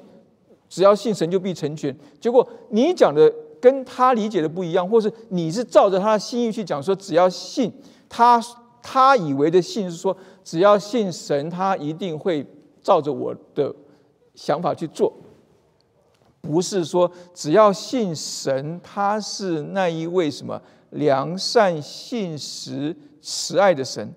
[0.69, 3.31] 只要信神就必成全，结果你讲的
[3.61, 7.73] 跟他理解的不一样，或是你是照着他的心意去讲，说只要信
[8.09, 8.41] 他，
[8.83, 12.47] 他以为的信是说只要信神，他一定会
[12.83, 13.75] 照着我的
[14.35, 15.13] 想法去做，
[16.41, 20.61] 不是说只要信神，他是那一位什么？
[20.91, 24.13] 良善、信实、慈爱的神，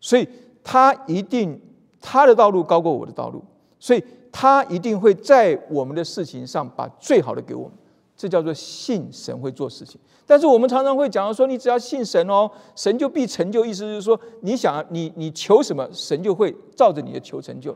[0.00, 0.28] 所以
[0.62, 1.60] 他一定
[2.00, 3.44] 他的道路高过我的道路，
[3.80, 7.72] 所以他一定会在我们的事情上把最好的给我们。
[8.18, 9.98] 这叫做信神会做事情。
[10.26, 13.64] 但是我们常常会讲到说，你只要信神哦，神就必成就。
[13.64, 17.74] 意思是说，你想你你求什么，神就会照着你的求成就，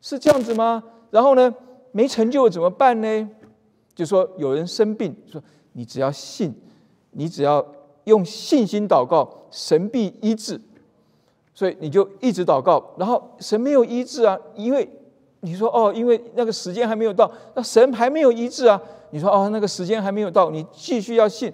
[0.00, 0.82] 是这样子吗？
[1.10, 1.54] 然后呢，
[1.90, 3.28] 没成就怎么办呢？
[3.94, 6.54] 就说有人生病，说你只要信。
[7.14, 7.62] 你只要
[8.04, 10.58] 用信心祷告，神必医治，
[11.52, 14.88] 所以你就一直祷告，然后神没有医治啊，因为
[15.44, 18.80] 你说哦，因为那个时间还没有到，那神还没有医治啊，
[19.10, 21.52] 你说哦，那个时间还没有到，你继续要信，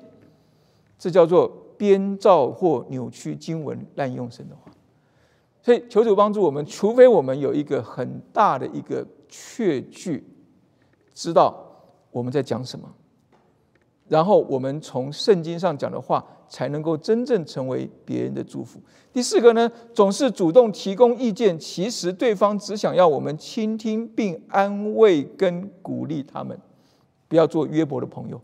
[0.99, 4.71] 这叫做编造或扭曲经文，滥用神的话。
[5.63, 10.23] 所以求主帮助我们，除非我们有一个很大的一个确据，
[11.15, 11.55] 知道
[12.11, 12.87] 我们在讲什么。
[14.07, 18.81] 然后我们从圣经上讲的话，才能够真正成为别人的祝福。
[19.13, 26.59] 第四个呢，总是主动提供意见，其实对方只想要我们倾听并安慰跟鼓励他们。
[27.27, 28.41] 不要做约伯的朋友，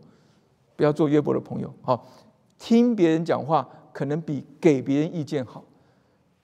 [0.75, 1.73] 不要做约伯的朋友。
[1.81, 2.05] 好，
[2.59, 5.63] 听别人讲话可能比给别人意见好。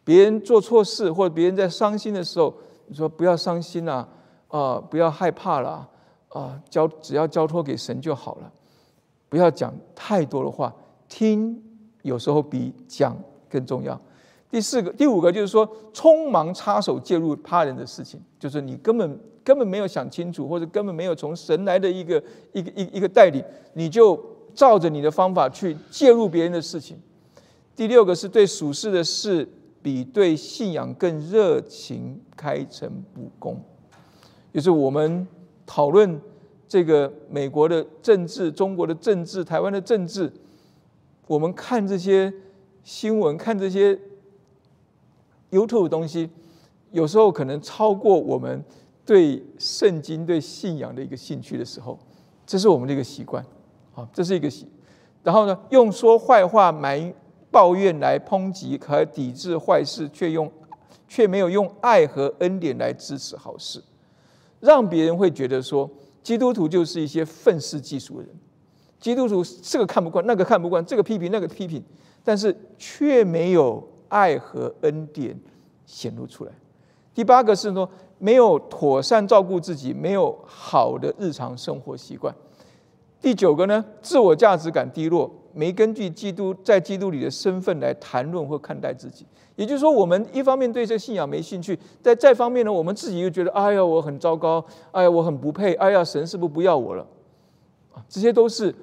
[0.03, 2.51] 别人做错事或者别人在伤心的时候，
[2.88, 4.07] 你说不要伤心啦，
[4.47, 5.88] 啊，不要害怕了，
[6.30, 8.51] 啊，交只要交托给神就好了。
[9.30, 10.74] 不要讲太多的话，
[11.12, 11.62] 听
[12.03, 13.99] 有时候比讲更重要。
[14.49, 23.43] 第四个、第五个就是说，匆忙插手介入他人的事情，就是你根本根本没有想清楚，或者根本没有从神来的一个一个一一个带领，
[23.74, 24.18] 你就
[24.55, 26.97] 照着你的方法去介入别人的事情。
[27.76, 29.45] 第六个是对属世的事
[29.82, 33.62] 比对信仰更热情，开诚布公，
[34.53, 35.28] 就是我们
[35.66, 36.22] 讨论。
[36.68, 40.32] 这个美国的政治、中国的政治、台湾的政治，
[41.32, 42.34] 我们看这些
[42.84, 43.98] 新闻、看这些
[45.50, 46.30] YouTube 的东西，
[46.92, 48.62] 有时候可能超过我们
[49.06, 51.98] 对圣经、对信仰的一个兴趣的时候，
[52.46, 53.42] 这是我们的一个习惯，
[53.94, 54.68] 好，这是一个习。
[55.24, 57.14] 然后呢，用说坏话、埋
[57.50, 60.52] 抱怨来抨击和抵制坏事，却用
[61.08, 63.82] 却没有用爱和恩典来支持好事，
[64.60, 65.90] 让别人会觉得说。
[66.22, 68.36] 基督徒就是一些愤世嫉俗的人，
[69.02, 71.84] 基督徒这个看不惯，那个看不惯，这个批评，那个批评，
[72.24, 75.38] 但是却没有爱和恩典
[75.88, 76.52] 显露出来。
[77.14, 77.89] 第八个是说，
[78.20, 82.34] 没有妥善照顾自己，没有好的日常生活习惯。
[83.20, 89.26] 第九个呢，自我价值感低落，没根据基督在基督里的身份来谈论或看待自己。
[89.56, 97.06] 也就是说，我们一方面对这信仰没兴趣，在这方面呢，我们自己又觉得，哎呀，我很糟糕，哎呀，我很不配，哎呀，神是不是不要我了？
[98.08, 98.74] 这些都是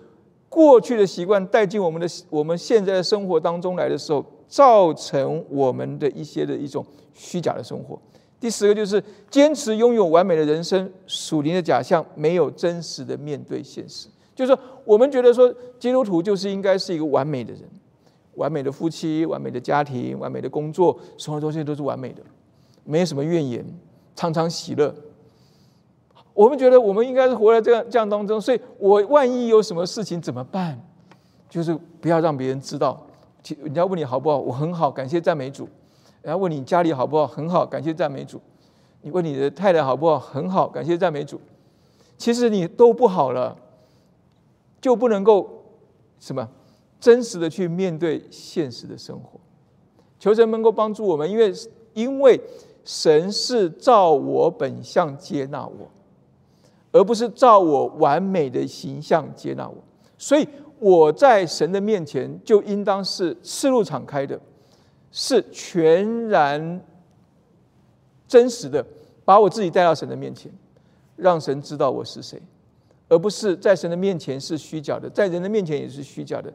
[0.49, 6.85] 过去的习惯带进我们的我们现在的生活当中来的时候，造成我们的一些的一种
[7.15, 8.01] 虚假的生活。
[8.41, 14.09] 第十个就是坚持拥有完美的人生，属灵的假象，没有真实的面对现实。
[14.35, 17.63] 就是说，我们觉得说，基督徒就是应该是一个完美的人。
[18.35, 22.23] 完美的夫妻、完美的家庭、完美的工作，所有东西都是完美的，
[22.85, 23.67] 没有什么怨言，
[24.15, 24.95] 常常喜乐。
[26.39, 30.81] 我们觉得我们应该是活在这样这样当中，所以我万一有什么事情怎么办？
[31.51, 33.05] 就是不要让别人知道。
[33.61, 35.69] 人家问你好不好，我很好，感谢赞美主。
[36.23, 38.41] 然后问你家里好不好，很好，感谢赞美主。
[39.03, 41.41] 你问你的太太好不好，很好，感谢赞美主。
[42.17, 43.57] 其实你都不好了，
[44.81, 45.65] 就不能够
[46.21, 46.49] 什么
[47.01, 49.41] 真实的去面对现实的生活。
[50.21, 51.53] 求神能够帮助我们，因为
[51.95, 52.41] 因为
[52.85, 55.89] 神是照我本相接纳我，
[56.99, 59.77] 而不是照我完美的形象接纳我，
[60.17, 60.49] 所以。
[60.81, 64.39] 我在神的面前就应当是赤露敞开的，
[65.11, 66.81] 是全然
[68.29, 68.87] 真实的，
[69.25, 70.49] 把我自己带到神的面前，
[71.17, 72.41] 让神知道我是谁，
[73.09, 76.53] 而不是在神的面前是虚假的，在人的面前也是虚假的。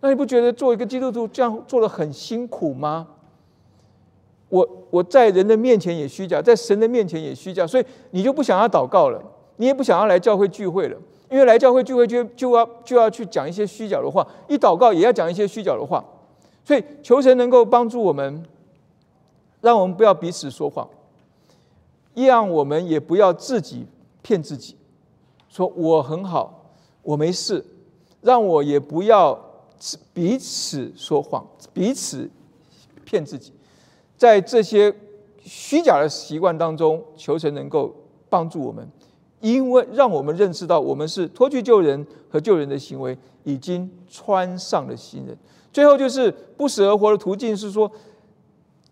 [0.00, 3.06] 那你不觉得做一个基督徒这样做的很辛苦吗？
[4.48, 9.22] 我我在人的面前也虚假，在神的面前也虚假，所以你就不想要祷告了，
[9.56, 10.98] 你也不想要来教会聚会了。
[11.28, 16.04] 因为来教会聚会就就要就要去讲一些虚假的话，一祷告也要讲一些虚假的话，
[16.64, 18.44] 所以求神能够帮助我们，
[19.60, 20.88] 让我们不要彼此说谎，
[22.14, 23.86] 让我们也不要自己
[24.22, 24.76] 骗自己，
[25.48, 26.70] 说我很好，
[27.02, 27.64] 我没事，
[28.20, 29.36] 让我也不要
[30.14, 32.30] 彼此说谎，彼此
[33.04, 33.52] 骗自己，
[34.16, 34.94] 在这些
[35.42, 37.92] 虚假的习惯当中，求神能够
[38.30, 38.88] 帮助我们。
[39.40, 45.36] 因为让我们认识到，我们是脱去救人和救人的行为，已经穿上了新人。
[45.72, 47.90] 最后就是不死而活的途径，是说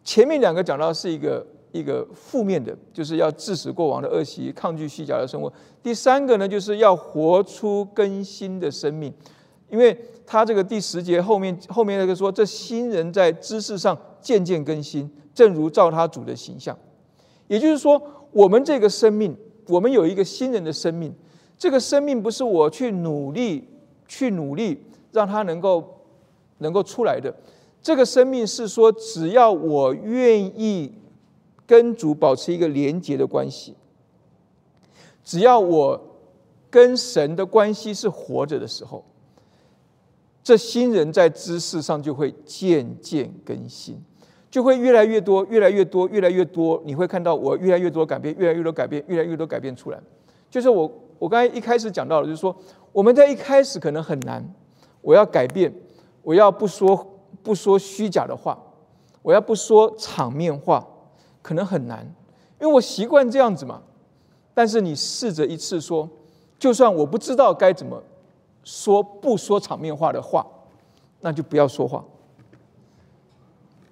[0.04, 5.50] 前面两个讲到是一个一个负面的，就是要致死过往的恶习，抗拒虚假的生活。
[5.82, 9.10] 第三个呢，就是要活出更新的生命，
[9.70, 16.78] 因为他这个第十节后面后面那个说，这新人在知识上渐渐更新，正如照他主的形象。
[17.48, 19.34] 也就是说，我们这个生命。
[19.66, 21.14] 我们有一个新人的生命，
[21.58, 23.68] 这个生命不是我去努力
[24.06, 26.00] 去努力让他能够
[26.58, 27.34] 能够出来的，
[27.80, 30.92] 这个生命是说，只要我愿意
[31.66, 33.74] 跟主保持一个连结的关系，
[35.22, 36.00] 只要我
[36.70, 39.04] 跟神的关系是活着的时候，
[40.42, 44.02] 这新人在知识上就会渐渐更新。
[44.54, 46.80] 就会越来越多，越来越多，越来越多。
[46.84, 49.98] 你会看到我越来越多改变，越来越多改变，越来越多改变出来。
[50.48, 50.88] 就是我，
[51.18, 52.54] 我刚才一开始讲到了，就是说
[52.92, 54.48] 我们在一开始可能很难。
[55.00, 55.74] 我要改变，
[56.22, 57.04] 我要不说
[57.42, 58.56] 不说虚假的话，
[59.22, 60.86] 我要不说场面话，
[61.42, 62.06] 可能很难，
[62.60, 63.82] 因为我习惯这样子嘛。
[64.54, 66.08] 但是你试着一次说，
[66.60, 68.00] 就算我不知道该怎么
[68.62, 70.46] 说不说场面话的话，
[71.22, 72.04] 那就不要说话。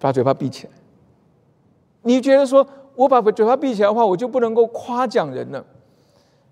[0.03, 0.73] 把嘴巴闭起来。
[2.03, 5.65] 你觉得说，我把嘴巴闭起来的话，我就不能够夸奖人了。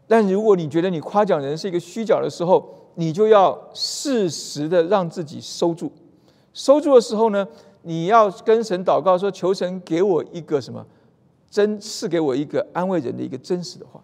[0.07, 5.91] 但如果你觉得你夸奖人是一个虚假的时候，你就要适时的让自己收住。
[6.55, 7.47] 收住的时候呢，
[7.83, 10.87] 你要跟神祷告说：求神给我一个什么
[11.51, 14.01] 真，赐给我一个安慰人的一个真实的话，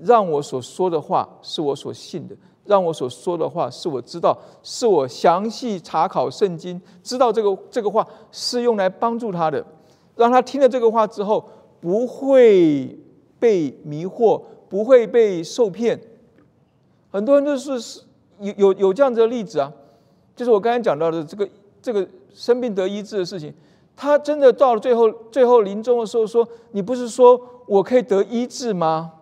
[0.00, 2.34] 让我所说的话是我所信的。
[2.64, 9.64] 让我所说的话是我知道，是我详细查考圣经，知道这个这个话是用来帮助他的，
[10.16, 11.44] 让他听了这个话之后
[11.80, 12.98] 不会
[13.40, 16.00] 被迷惑，不会被受骗。
[17.10, 18.02] 很多人都是
[18.38, 19.72] 有有有这样子的例子啊，
[20.36, 21.48] 就是我刚才讲到的这个
[21.82, 23.52] 这个生病得医治的事情，
[23.96, 29.12] 他真的到了最后最后临终的时候说：“你不是说我可以得医治吗？”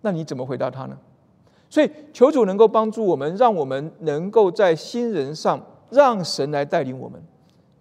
[0.00, 0.98] 那你怎么回答他呢？
[1.72, 5.58] 所以，求主能够帮助我们，让我们能够在新人上，
[5.88, 7.18] 让神来带领我们，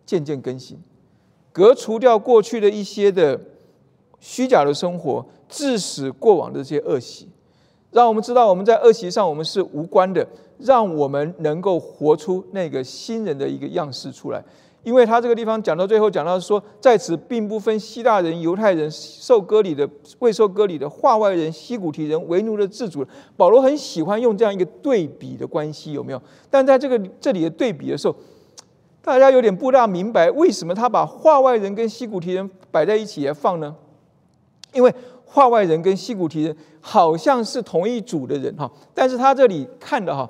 [0.05, 0.79] 渐渐更新，
[1.51, 3.37] 革除掉过去的一些的
[4.21, 7.27] 虚假的生活，致使过往的这些恶习，
[7.91, 10.25] 让我们知道我们在恶习上我们是无关的，
[10.57, 14.41] 让我们能够活出那个新人的一个样式出来。
[14.83, 23.05] 因为他这个地方讲到最后，讲到说，在此并不分希腊人、犹太人、受割礼的、未受割礼的、化外人、西古提人、为奴的、自主。
[23.37, 26.21] 保罗很喜欢用这样一个对比的关系，有没有？
[26.49, 28.15] 但在这个这里的对比的时候，
[29.03, 33.75] 大家有点不大明白，为什么他把化外人跟西古提人摆在一起来放呢？
[34.73, 34.91] 因为
[35.25, 40.27] 化外人跟西古提人好像是同一组的人哈，但是他这里看的哈，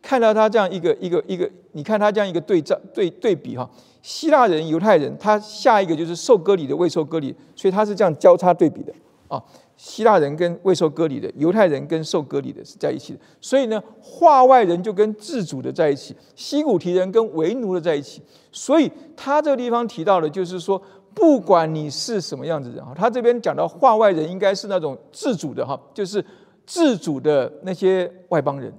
[0.00, 3.68] 看到他这样一个一个一个，你看他这样一个对照对对比哈。
[4.02, 8.92] 希腊人、犹太人，他下一个就是受割礼的、未受割礼，所以他是这样交叉对比的
[9.28, 9.42] 啊。
[9.76, 13.18] 希腊人跟未受割礼的，犹太人跟受割礼的是在一起的。
[13.40, 18.20] 所以呢，化外人就跟自主的在一起，西古提人跟为奴的在一起。
[18.52, 20.80] 所以他这个地方提到的，就是说，
[21.14, 26.22] 不管你是什么样子人啊，他这边讲到化外人应该是那种自主的哈，就是
[26.66, 28.70] 自主的那些外邦人，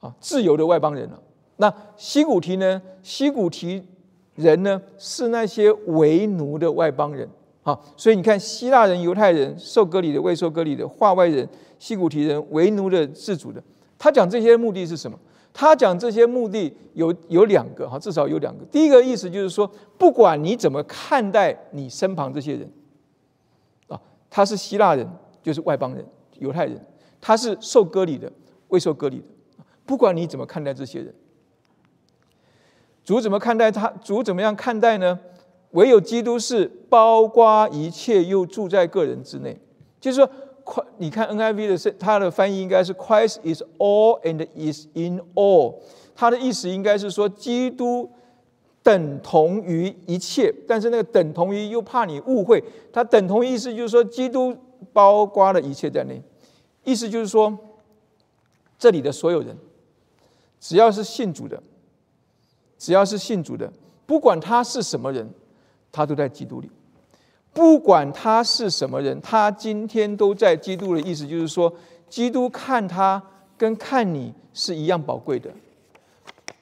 [0.00, 1.22] 啊，自由的外邦人了。
[1.56, 2.80] 那西古提呢？
[3.02, 3.84] 西古提
[4.38, 7.28] 人呢是那些为奴的外邦人，
[7.62, 11.46] 好，所以你看，希腊人、犹太人、受割礼的、未受割礼的、化外人、
[11.80, 13.60] 西古提人、为奴的、自主的，
[13.98, 15.18] 他讲这些目的是什么？
[15.52, 18.64] 他讲这些目的有有两个哈，至少有两个。
[18.66, 19.68] 第一个意思就是说，
[19.98, 22.70] 不管你怎么看待你身旁这些人，
[23.88, 25.04] 啊，他是希腊人，
[25.42, 26.06] 就是外邦人、
[26.38, 26.76] 犹太人；
[27.20, 28.30] 他是受割礼的、
[28.68, 31.12] 未受割礼的，不管你怎么看待这些人。
[33.08, 33.88] 主怎么看待他？
[34.04, 35.18] 主怎么样看待呢？
[35.70, 39.58] 唯有基督是包括一切，又住在个人之内。
[39.98, 40.30] 就是说，
[40.98, 45.76] 你看 NIV 的是它的翻译应该是 Christ is all and is in all。
[46.14, 48.10] 它的意思应该是说，基督
[48.82, 54.54] 等同于一切，但是那个等同于又怕你误会，它等同意思就是说，基督
[54.92, 56.22] 包括了一切在内。
[56.84, 57.58] 意思就是说，
[58.78, 59.56] 这里的所有人，
[60.60, 61.62] 只要是信主的。
[62.78, 63.70] 只要是信主的，
[64.06, 65.28] 不管他是什么人，
[65.92, 66.70] 他都在基督里。
[67.52, 71.72] 不管他是什么人，他今天都在基督的意思就是说，
[72.08, 73.20] 基督看他
[73.56, 75.50] 跟看你是一样宝贵的。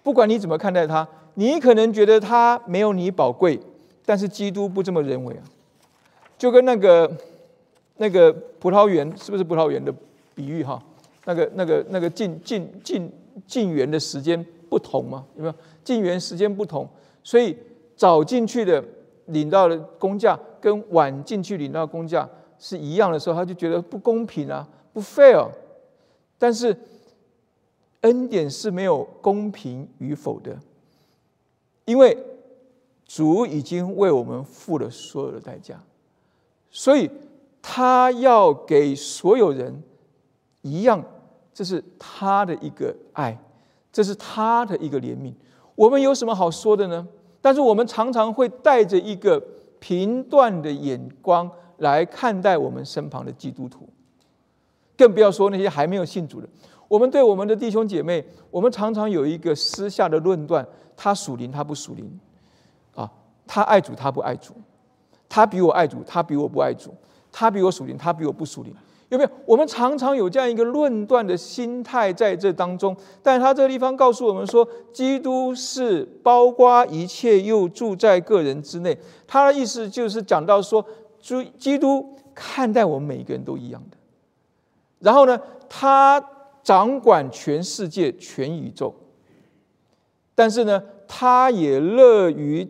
[0.03, 3.61] 不管你怎么看待他，你可能觉得他没有你宝贵，
[4.07, 5.43] 但是基督不这么认为啊。
[6.39, 7.11] 就跟那个
[7.99, 9.93] 那个葡萄园是不是葡萄园的
[10.35, 10.83] 比喻哈？
[11.27, 13.13] 那个那个那个进进进
[13.47, 14.47] 进园的时间
[14.77, 15.25] 不同吗？
[15.37, 15.55] 有没有？
[15.83, 16.87] 进园时间不同，
[17.23, 17.57] 所以
[17.97, 18.85] 早进去的
[19.27, 25.49] 领到的工价跟晚进去领到工价是一样的时候，他就觉得不公平啊，不 fair。
[26.37, 26.77] 但是
[28.03, 30.55] 恩典是没有公平与否的，
[31.87, 32.19] 因为
[33.07, 35.83] 主已经为我们付了所有的代价，
[36.71, 37.11] 所以
[37.63, 39.83] 他要给所有人
[40.61, 41.03] 一样，
[41.55, 43.39] 这是他的一个爱，
[43.97, 45.33] 这是他的一个怜悯。
[45.75, 47.09] 我们有什么好说的呢？
[47.41, 49.43] 但是我们常常会带着一个
[49.79, 53.89] 评断的眼光来看待我们身旁的基督徒，
[54.99, 56.49] 更不要说那些还没有信主的。
[56.89, 62.05] 我们对我们的弟兄姐妹，我们常常有一个私下的论断：他属灵，他不属灵；
[62.95, 63.11] 啊，
[63.47, 64.53] 他爱主，他不爱主；
[65.27, 66.91] 他比我爱主，他比我不爱主；
[67.33, 68.77] 他比我属灵，他比我不属灵。
[69.09, 69.31] 有没有？
[69.45, 78.99] 我们常常有这样一个论断的心态在这当中，但他这个地方告诉我们说，基督是包括一切，又住在个人之内。
[79.25, 80.85] 他的意思就是讲到说，
[81.21, 83.97] 主基督看待我们每一个人都一样的。
[84.99, 86.21] 然后呢，他
[86.65, 88.93] 掌管全世界、全宇宙，
[90.35, 92.69] 但是呢，他也乐于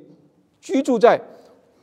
[0.61, 1.19] 居住在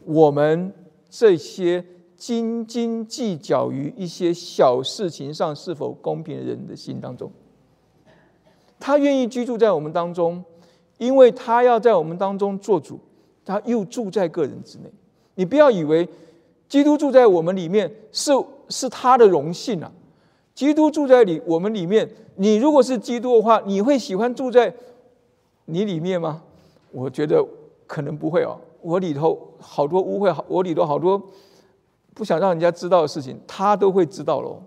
[0.05, 0.71] 我们
[1.09, 1.83] 这些。
[2.23, 7.29] 斤斤计较于一些小事情上是否公平的人的心当中，
[8.79, 10.41] 他愿意居住在我们当中，
[10.97, 12.97] 因为他要在我们当中做主，
[13.43, 14.85] 他又住在个人之内。
[15.35, 16.07] 你不要以为
[16.69, 18.31] 基督住在我们里面是
[18.69, 19.91] 是他的荣幸啊！
[20.55, 24.73] 基督住在里我们里面，你如果是基督的话，你会喜欢住在
[25.65, 26.41] 你里面吗？
[26.93, 27.45] 我觉得
[27.85, 28.57] 可能不会哦。
[28.81, 31.21] 我里头好多污秽，我里头好多。
[32.13, 34.61] 不想让人家知道的事情，他都会知道喽。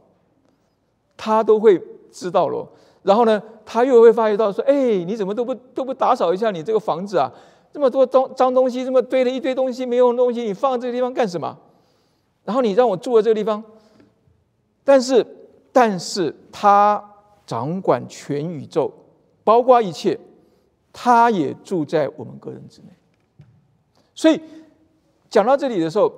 [1.17, 1.81] 他都会
[2.11, 2.69] 知道喽。
[3.03, 7.33] 然后呢，他又会发觉到说：“哎，你怎么都不都不打扫一下你这个房子啊？
[7.73, 11.57] 这么多脏脏东西，这么堆了一堆东西，没用的东西，你放这个地方干什么？
[12.45, 13.63] 然后你让我住在这个地方。
[14.85, 15.25] 但是，
[15.73, 17.03] 但是他
[17.47, 18.93] 掌管全宇宙，
[19.45, 20.19] 包括一切，
[20.93, 22.89] 他也住在我们个人之内。
[24.15, 24.41] 所以
[25.31, 26.13] 讲到这里的时候。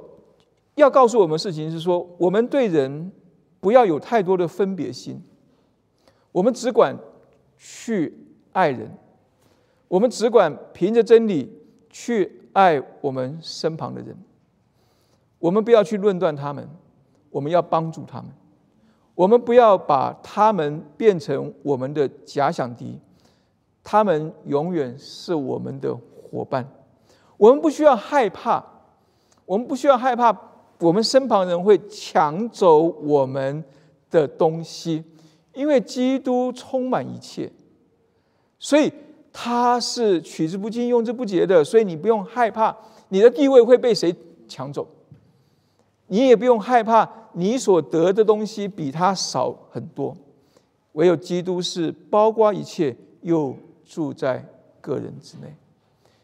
[0.79, 3.13] 要告诉我们事情是说，我们对人
[3.61, 5.23] 不要有太多的分别心，
[6.33, 6.97] 我们只管
[7.57, 8.17] 去
[8.53, 8.91] 爱人，
[9.89, 11.53] 我们只管凭着真理
[11.91, 14.17] 去爱我们身旁的人，
[15.39, 16.69] 我们不要去论断他们，
[17.31, 18.31] 我们要帮助他们，
[19.15, 22.99] 我们不要把他们变成我们的假想敌，
[23.83, 26.69] 他们永远是我们的伙伴，
[27.37, 28.65] 我们不需要害怕，
[29.45, 30.48] 我们不需要害怕。
[30.79, 33.65] 我们身旁人会抢走我们
[34.11, 35.03] 的东西，
[35.55, 37.51] 因为基督充满一切，
[38.59, 38.93] 所以
[39.33, 41.65] 他是取之不尽、用之不竭的。
[41.65, 42.77] 所以你不用害怕
[43.09, 44.15] 你的地位会被谁
[44.47, 44.87] 抢走，
[46.07, 50.17] 你也不用害怕你所得的东西比他少很多。
[50.93, 53.55] 唯有基督是包括一切，又
[53.85, 54.45] 住在
[54.81, 55.55] 个人之内。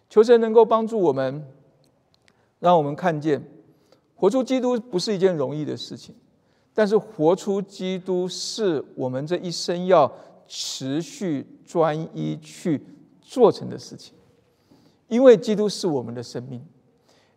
[0.08, 1.44] 求神能够帮助我们，
[2.60, 3.42] 让我们看见，
[4.14, 6.14] 活出基督不是一件容易的事情，
[6.72, 10.10] 但是活出基督是我们这一生要
[10.46, 12.80] 持续专一去
[13.20, 14.14] 做成的事情。
[15.08, 16.64] 因为基督是我们的生命，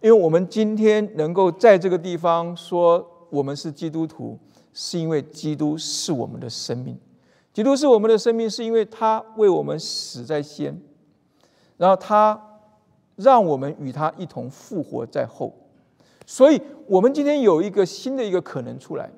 [0.01, 4.39] 因为我们今天能够在这个地方说我们是基督徒，
[4.71, 6.97] 是因为基督是我们的生命。
[7.53, 10.80] 基督是我们的生命，是因为他为我们死在先，
[11.75, 12.39] 然后他
[13.15, 15.53] 让我们与他一同复活在后，
[16.28, 19.09] 所以我们今天有一个新的一个可能出来，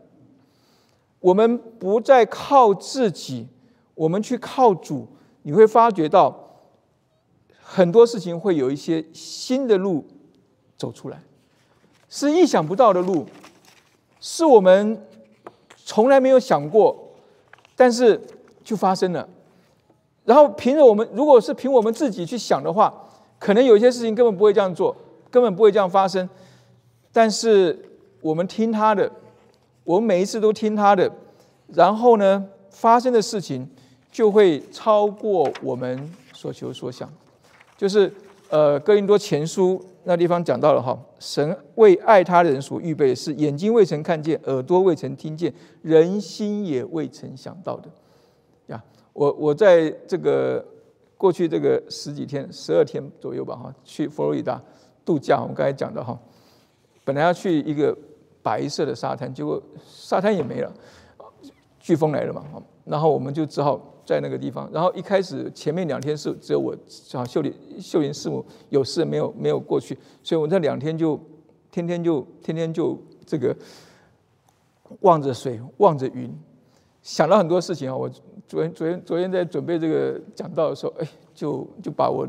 [1.19, 3.47] 我们不再靠自己，
[3.95, 5.07] 我们去靠主，
[5.41, 6.61] 你会发觉到
[7.59, 10.05] 很多事情会有一些新的路
[10.77, 11.21] 走出来，
[12.07, 13.25] 是意想不到的路，
[14.21, 15.05] 是我们
[15.75, 17.07] 从来没有想过。
[17.75, 18.21] 但是
[18.61, 19.25] 就发生了，
[20.25, 22.93] 然后凭着我们，如果是凭我们自己去想的话，
[23.39, 24.93] 可能有些事情根本不会这样做，
[25.31, 26.29] 根本不会这样发生。
[27.19, 27.77] 但是
[28.21, 29.11] 我们听他的，
[29.83, 31.11] 我们每一次都听他的，
[31.67, 33.69] 然后呢，发生的事情
[34.09, 37.11] 就会超过我们所求所想，
[37.75, 38.09] 就是。
[38.51, 45.53] 呃，哥林多前书那地方讲到了哈，神为爱他的人所预备的是眼睛未曾看见，耳朵未曾听见，
[45.83, 47.87] 人心也未曾想到的
[48.65, 48.83] 呀。
[49.13, 50.65] 我我在这个
[51.15, 54.59] 过去这个十几天、十二天左右吧哈，去佛罗里达
[55.05, 55.39] 度假。
[55.39, 56.17] 我们刚才讲的哈，
[57.09, 57.97] 本来要去一个
[58.43, 60.71] 白色的沙滩，结果沙滩也没了，
[61.81, 62.43] 飓风来了嘛，
[62.85, 63.79] 然后我们就只好。
[64.09, 66.75] 在那个地方，然后一开始前面两天是只有我
[67.13, 71.19] 啊秀莲秀云师母有事没有没有过去，所以我这两天就
[71.69, 73.55] 天天就天天就这个
[75.01, 76.35] 望着水望着云，
[77.03, 77.95] 想到很多事情啊。
[77.95, 78.09] 我
[78.47, 82.27] 昨天昨天昨天在准备这个讲道的时候，哎，就就把我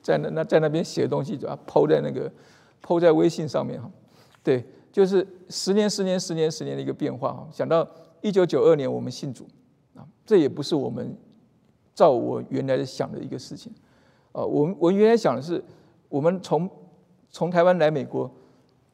[0.00, 2.30] 在那那在那边写的东西就抛在那个
[2.80, 3.90] 抛在微信上面哈。
[4.42, 7.48] 对，就是十年十年十年十年的一个变化哈。
[7.52, 7.86] 想到
[8.20, 9.44] 一九九二年我们信主。
[9.94, 11.16] 啊这也不是我们
[11.94, 13.72] 照我原来想的一个事情，
[14.30, 15.64] 呃，我我原来想的是，
[16.08, 16.70] 我们从
[17.30, 18.30] 从台湾来美国，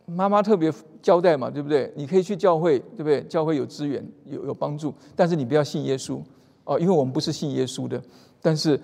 [0.06, 0.72] 妈妈特别
[1.02, 1.92] 交代嘛，对不对？
[1.96, 3.22] 你可以去教会，对不对？
[3.24, 6.22] 教会有资源，有有帮助，但是你不要信耶稣
[6.64, 8.02] 哦，因为我们不是信耶稣的。
[8.40, 8.80] 但是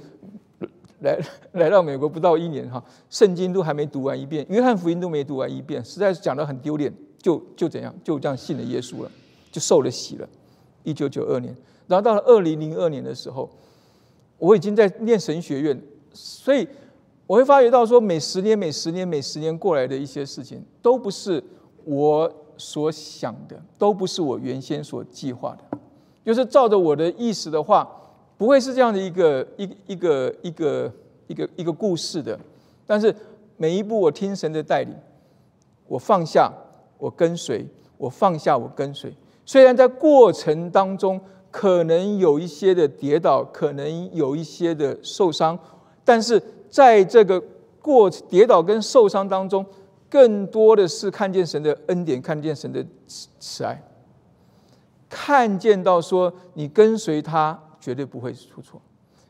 [1.01, 1.19] 来
[1.53, 9.11] 来到美国不到一年哈，圣经都还没读完一遍，约翰福音都没读完一遍，实在是讲的很丢脸，就就怎样，就这样信了耶稣了，
[9.51, 10.29] 就受了洗了。
[10.83, 11.55] 一九九二年。
[11.87, 13.51] 然后到了二零零二年的时候，
[14.39, 15.83] 我已经在念神学院，
[16.13, 16.67] 所以
[17.27, 21.43] 我会发觉到说，每十年、每十年、每十年过来的一些事情，都不是
[21.85, 25.79] 我所想的，都不是我原先所计划的，
[26.25, 27.91] 就是照着我的意思的话，
[28.41, 30.91] 不会是这样的一个一一个一个
[31.27, 32.41] 一个一个故事的。
[32.87, 33.15] 但是
[33.59, 34.97] 每一步我听神的带领，
[35.87, 36.51] 我放下，
[36.97, 37.67] 我跟随，
[37.99, 39.15] 我放下，我跟随。
[39.45, 41.21] 虽然在过程当中，
[41.51, 45.59] 可能有一些的跌倒，可能有一些的受伤，
[46.03, 47.39] 但是在这个
[47.83, 49.63] 过跌倒跟受伤当中，
[50.09, 53.83] 更多的是看见神的恩典，看见神的慈慈爱，
[55.11, 58.81] 看见到说你跟随他绝对不会出错，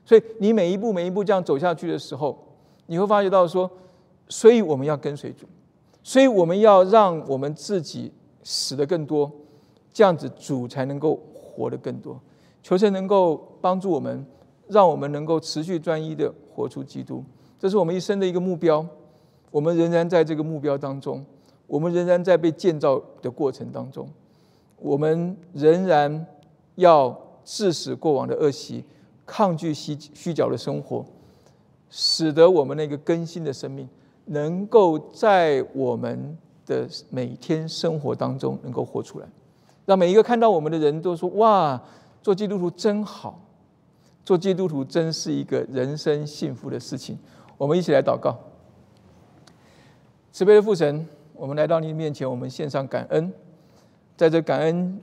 [0.05, 2.39] 所以你每一步每一步这样走下去的时候，
[2.87, 3.71] 你会发觉到说，
[4.29, 5.47] 所以我们要跟随主，
[6.03, 9.31] 所以我们要让我们自己死的更多，
[9.93, 11.19] 这样子主才能够。
[11.53, 12.19] 活得更多，
[12.63, 14.25] 求神能够帮助我们，
[14.69, 17.23] 让我们能够持续专一的活出基督，
[17.59, 18.87] 这是我们一生的一个目标。
[19.51, 21.23] 我们仍然在这个目标当中，
[21.67, 24.09] 我们仍然在被建造的过程当中，
[24.79, 26.25] 我们仍然
[26.77, 27.21] 要
[27.53, 28.85] 致使过往的恶习，
[29.27, 31.05] 抗拒虚虚假的生活，
[31.91, 33.89] 使得我们那个更新的生命，
[34.27, 39.27] 能够在我们的每天生活当中能够活出来。
[39.85, 41.83] 让每一个看到我们的人都说：“哇，
[42.23, 43.41] 做基督徒真好，
[44.25, 47.19] 做基督徒真是一个人生幸福的事情。”
[47.59, 48.39] 我们一起来祷告。
[50.31, 53.33] 慈悲的父神，我们来到您面前，我们献上感恩。
[54.17, 55.01] 在这感恩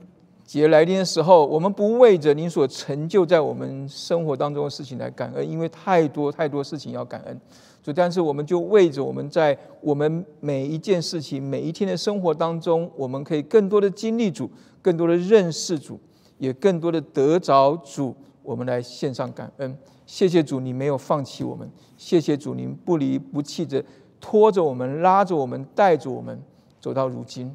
[0.48, 7.38] 节来临的时候，我们不为着您所成就在我们生活当中的事情来感恩，因为太多太多事情要感恩。
[7.82, 14.50] 主，但是我们就为着我们在我们每一件事情、每一天的生活当中，我们可以更多的经历主。
[14.80, 16.00] 更多的认识主，
[16.38, 19.76] 也更多的得着主，我们来献上感恩。
[20.06, 21.68] 谢谢主，你没有放弃我们；
[21.98, 23.84] 谢谢主，您不离不弃着，
[24.18, 26.40] 拖着我们，拉着我们，带着我们
[26.80, 27.54] 走到如今。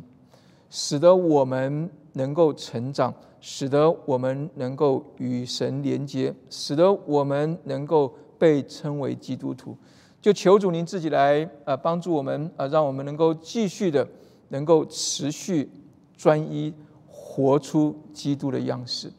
[0.69, 9.77] 使得我们能够成长，使得我们能够与神连接，使得我们能够被称为基督徒。
[10.21, 14.07] 就求主您自己来呃帮助我们呃，让我们能够继续的
[14.49, 15.69] 能够持续
[16.15, 16.73] 专一，
[17.07, 19.11] 活出基督的样式，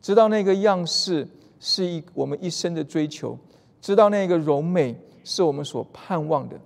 [0.00, 1.28] 知道那个样式
[1.60, 3.38] 是一我们一生的追求，
[3.80, 6.58] 知道那个荣美是我们所盼望的，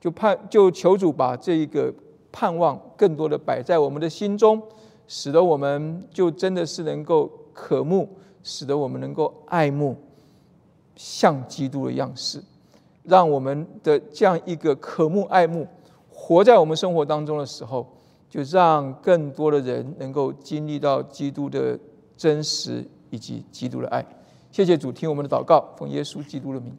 [0.00, 1.92] 就盼就求主把这一个。
[2.36, 4.60] 盼望更多的摆在我们的心中，
[5.06, 8.08] 使得我们就真的是能够渴慕，
[8.42, 9.96] 使得我们能够爱慕
[10.96, 12.42] 像基督的样式，
[13.02, 15.66] 让我们的这样一个渴慕爱慕
[16.08, 17.86] 活在我们生活当中的时候，
[18.30, 21.78] 就让更多的人能够经历到基督的
[22.16, 24.04] 真实以及基督的爱。
[24.50, 26.76] 谢谢主，听我们的祷告，奉耶稣基督的名。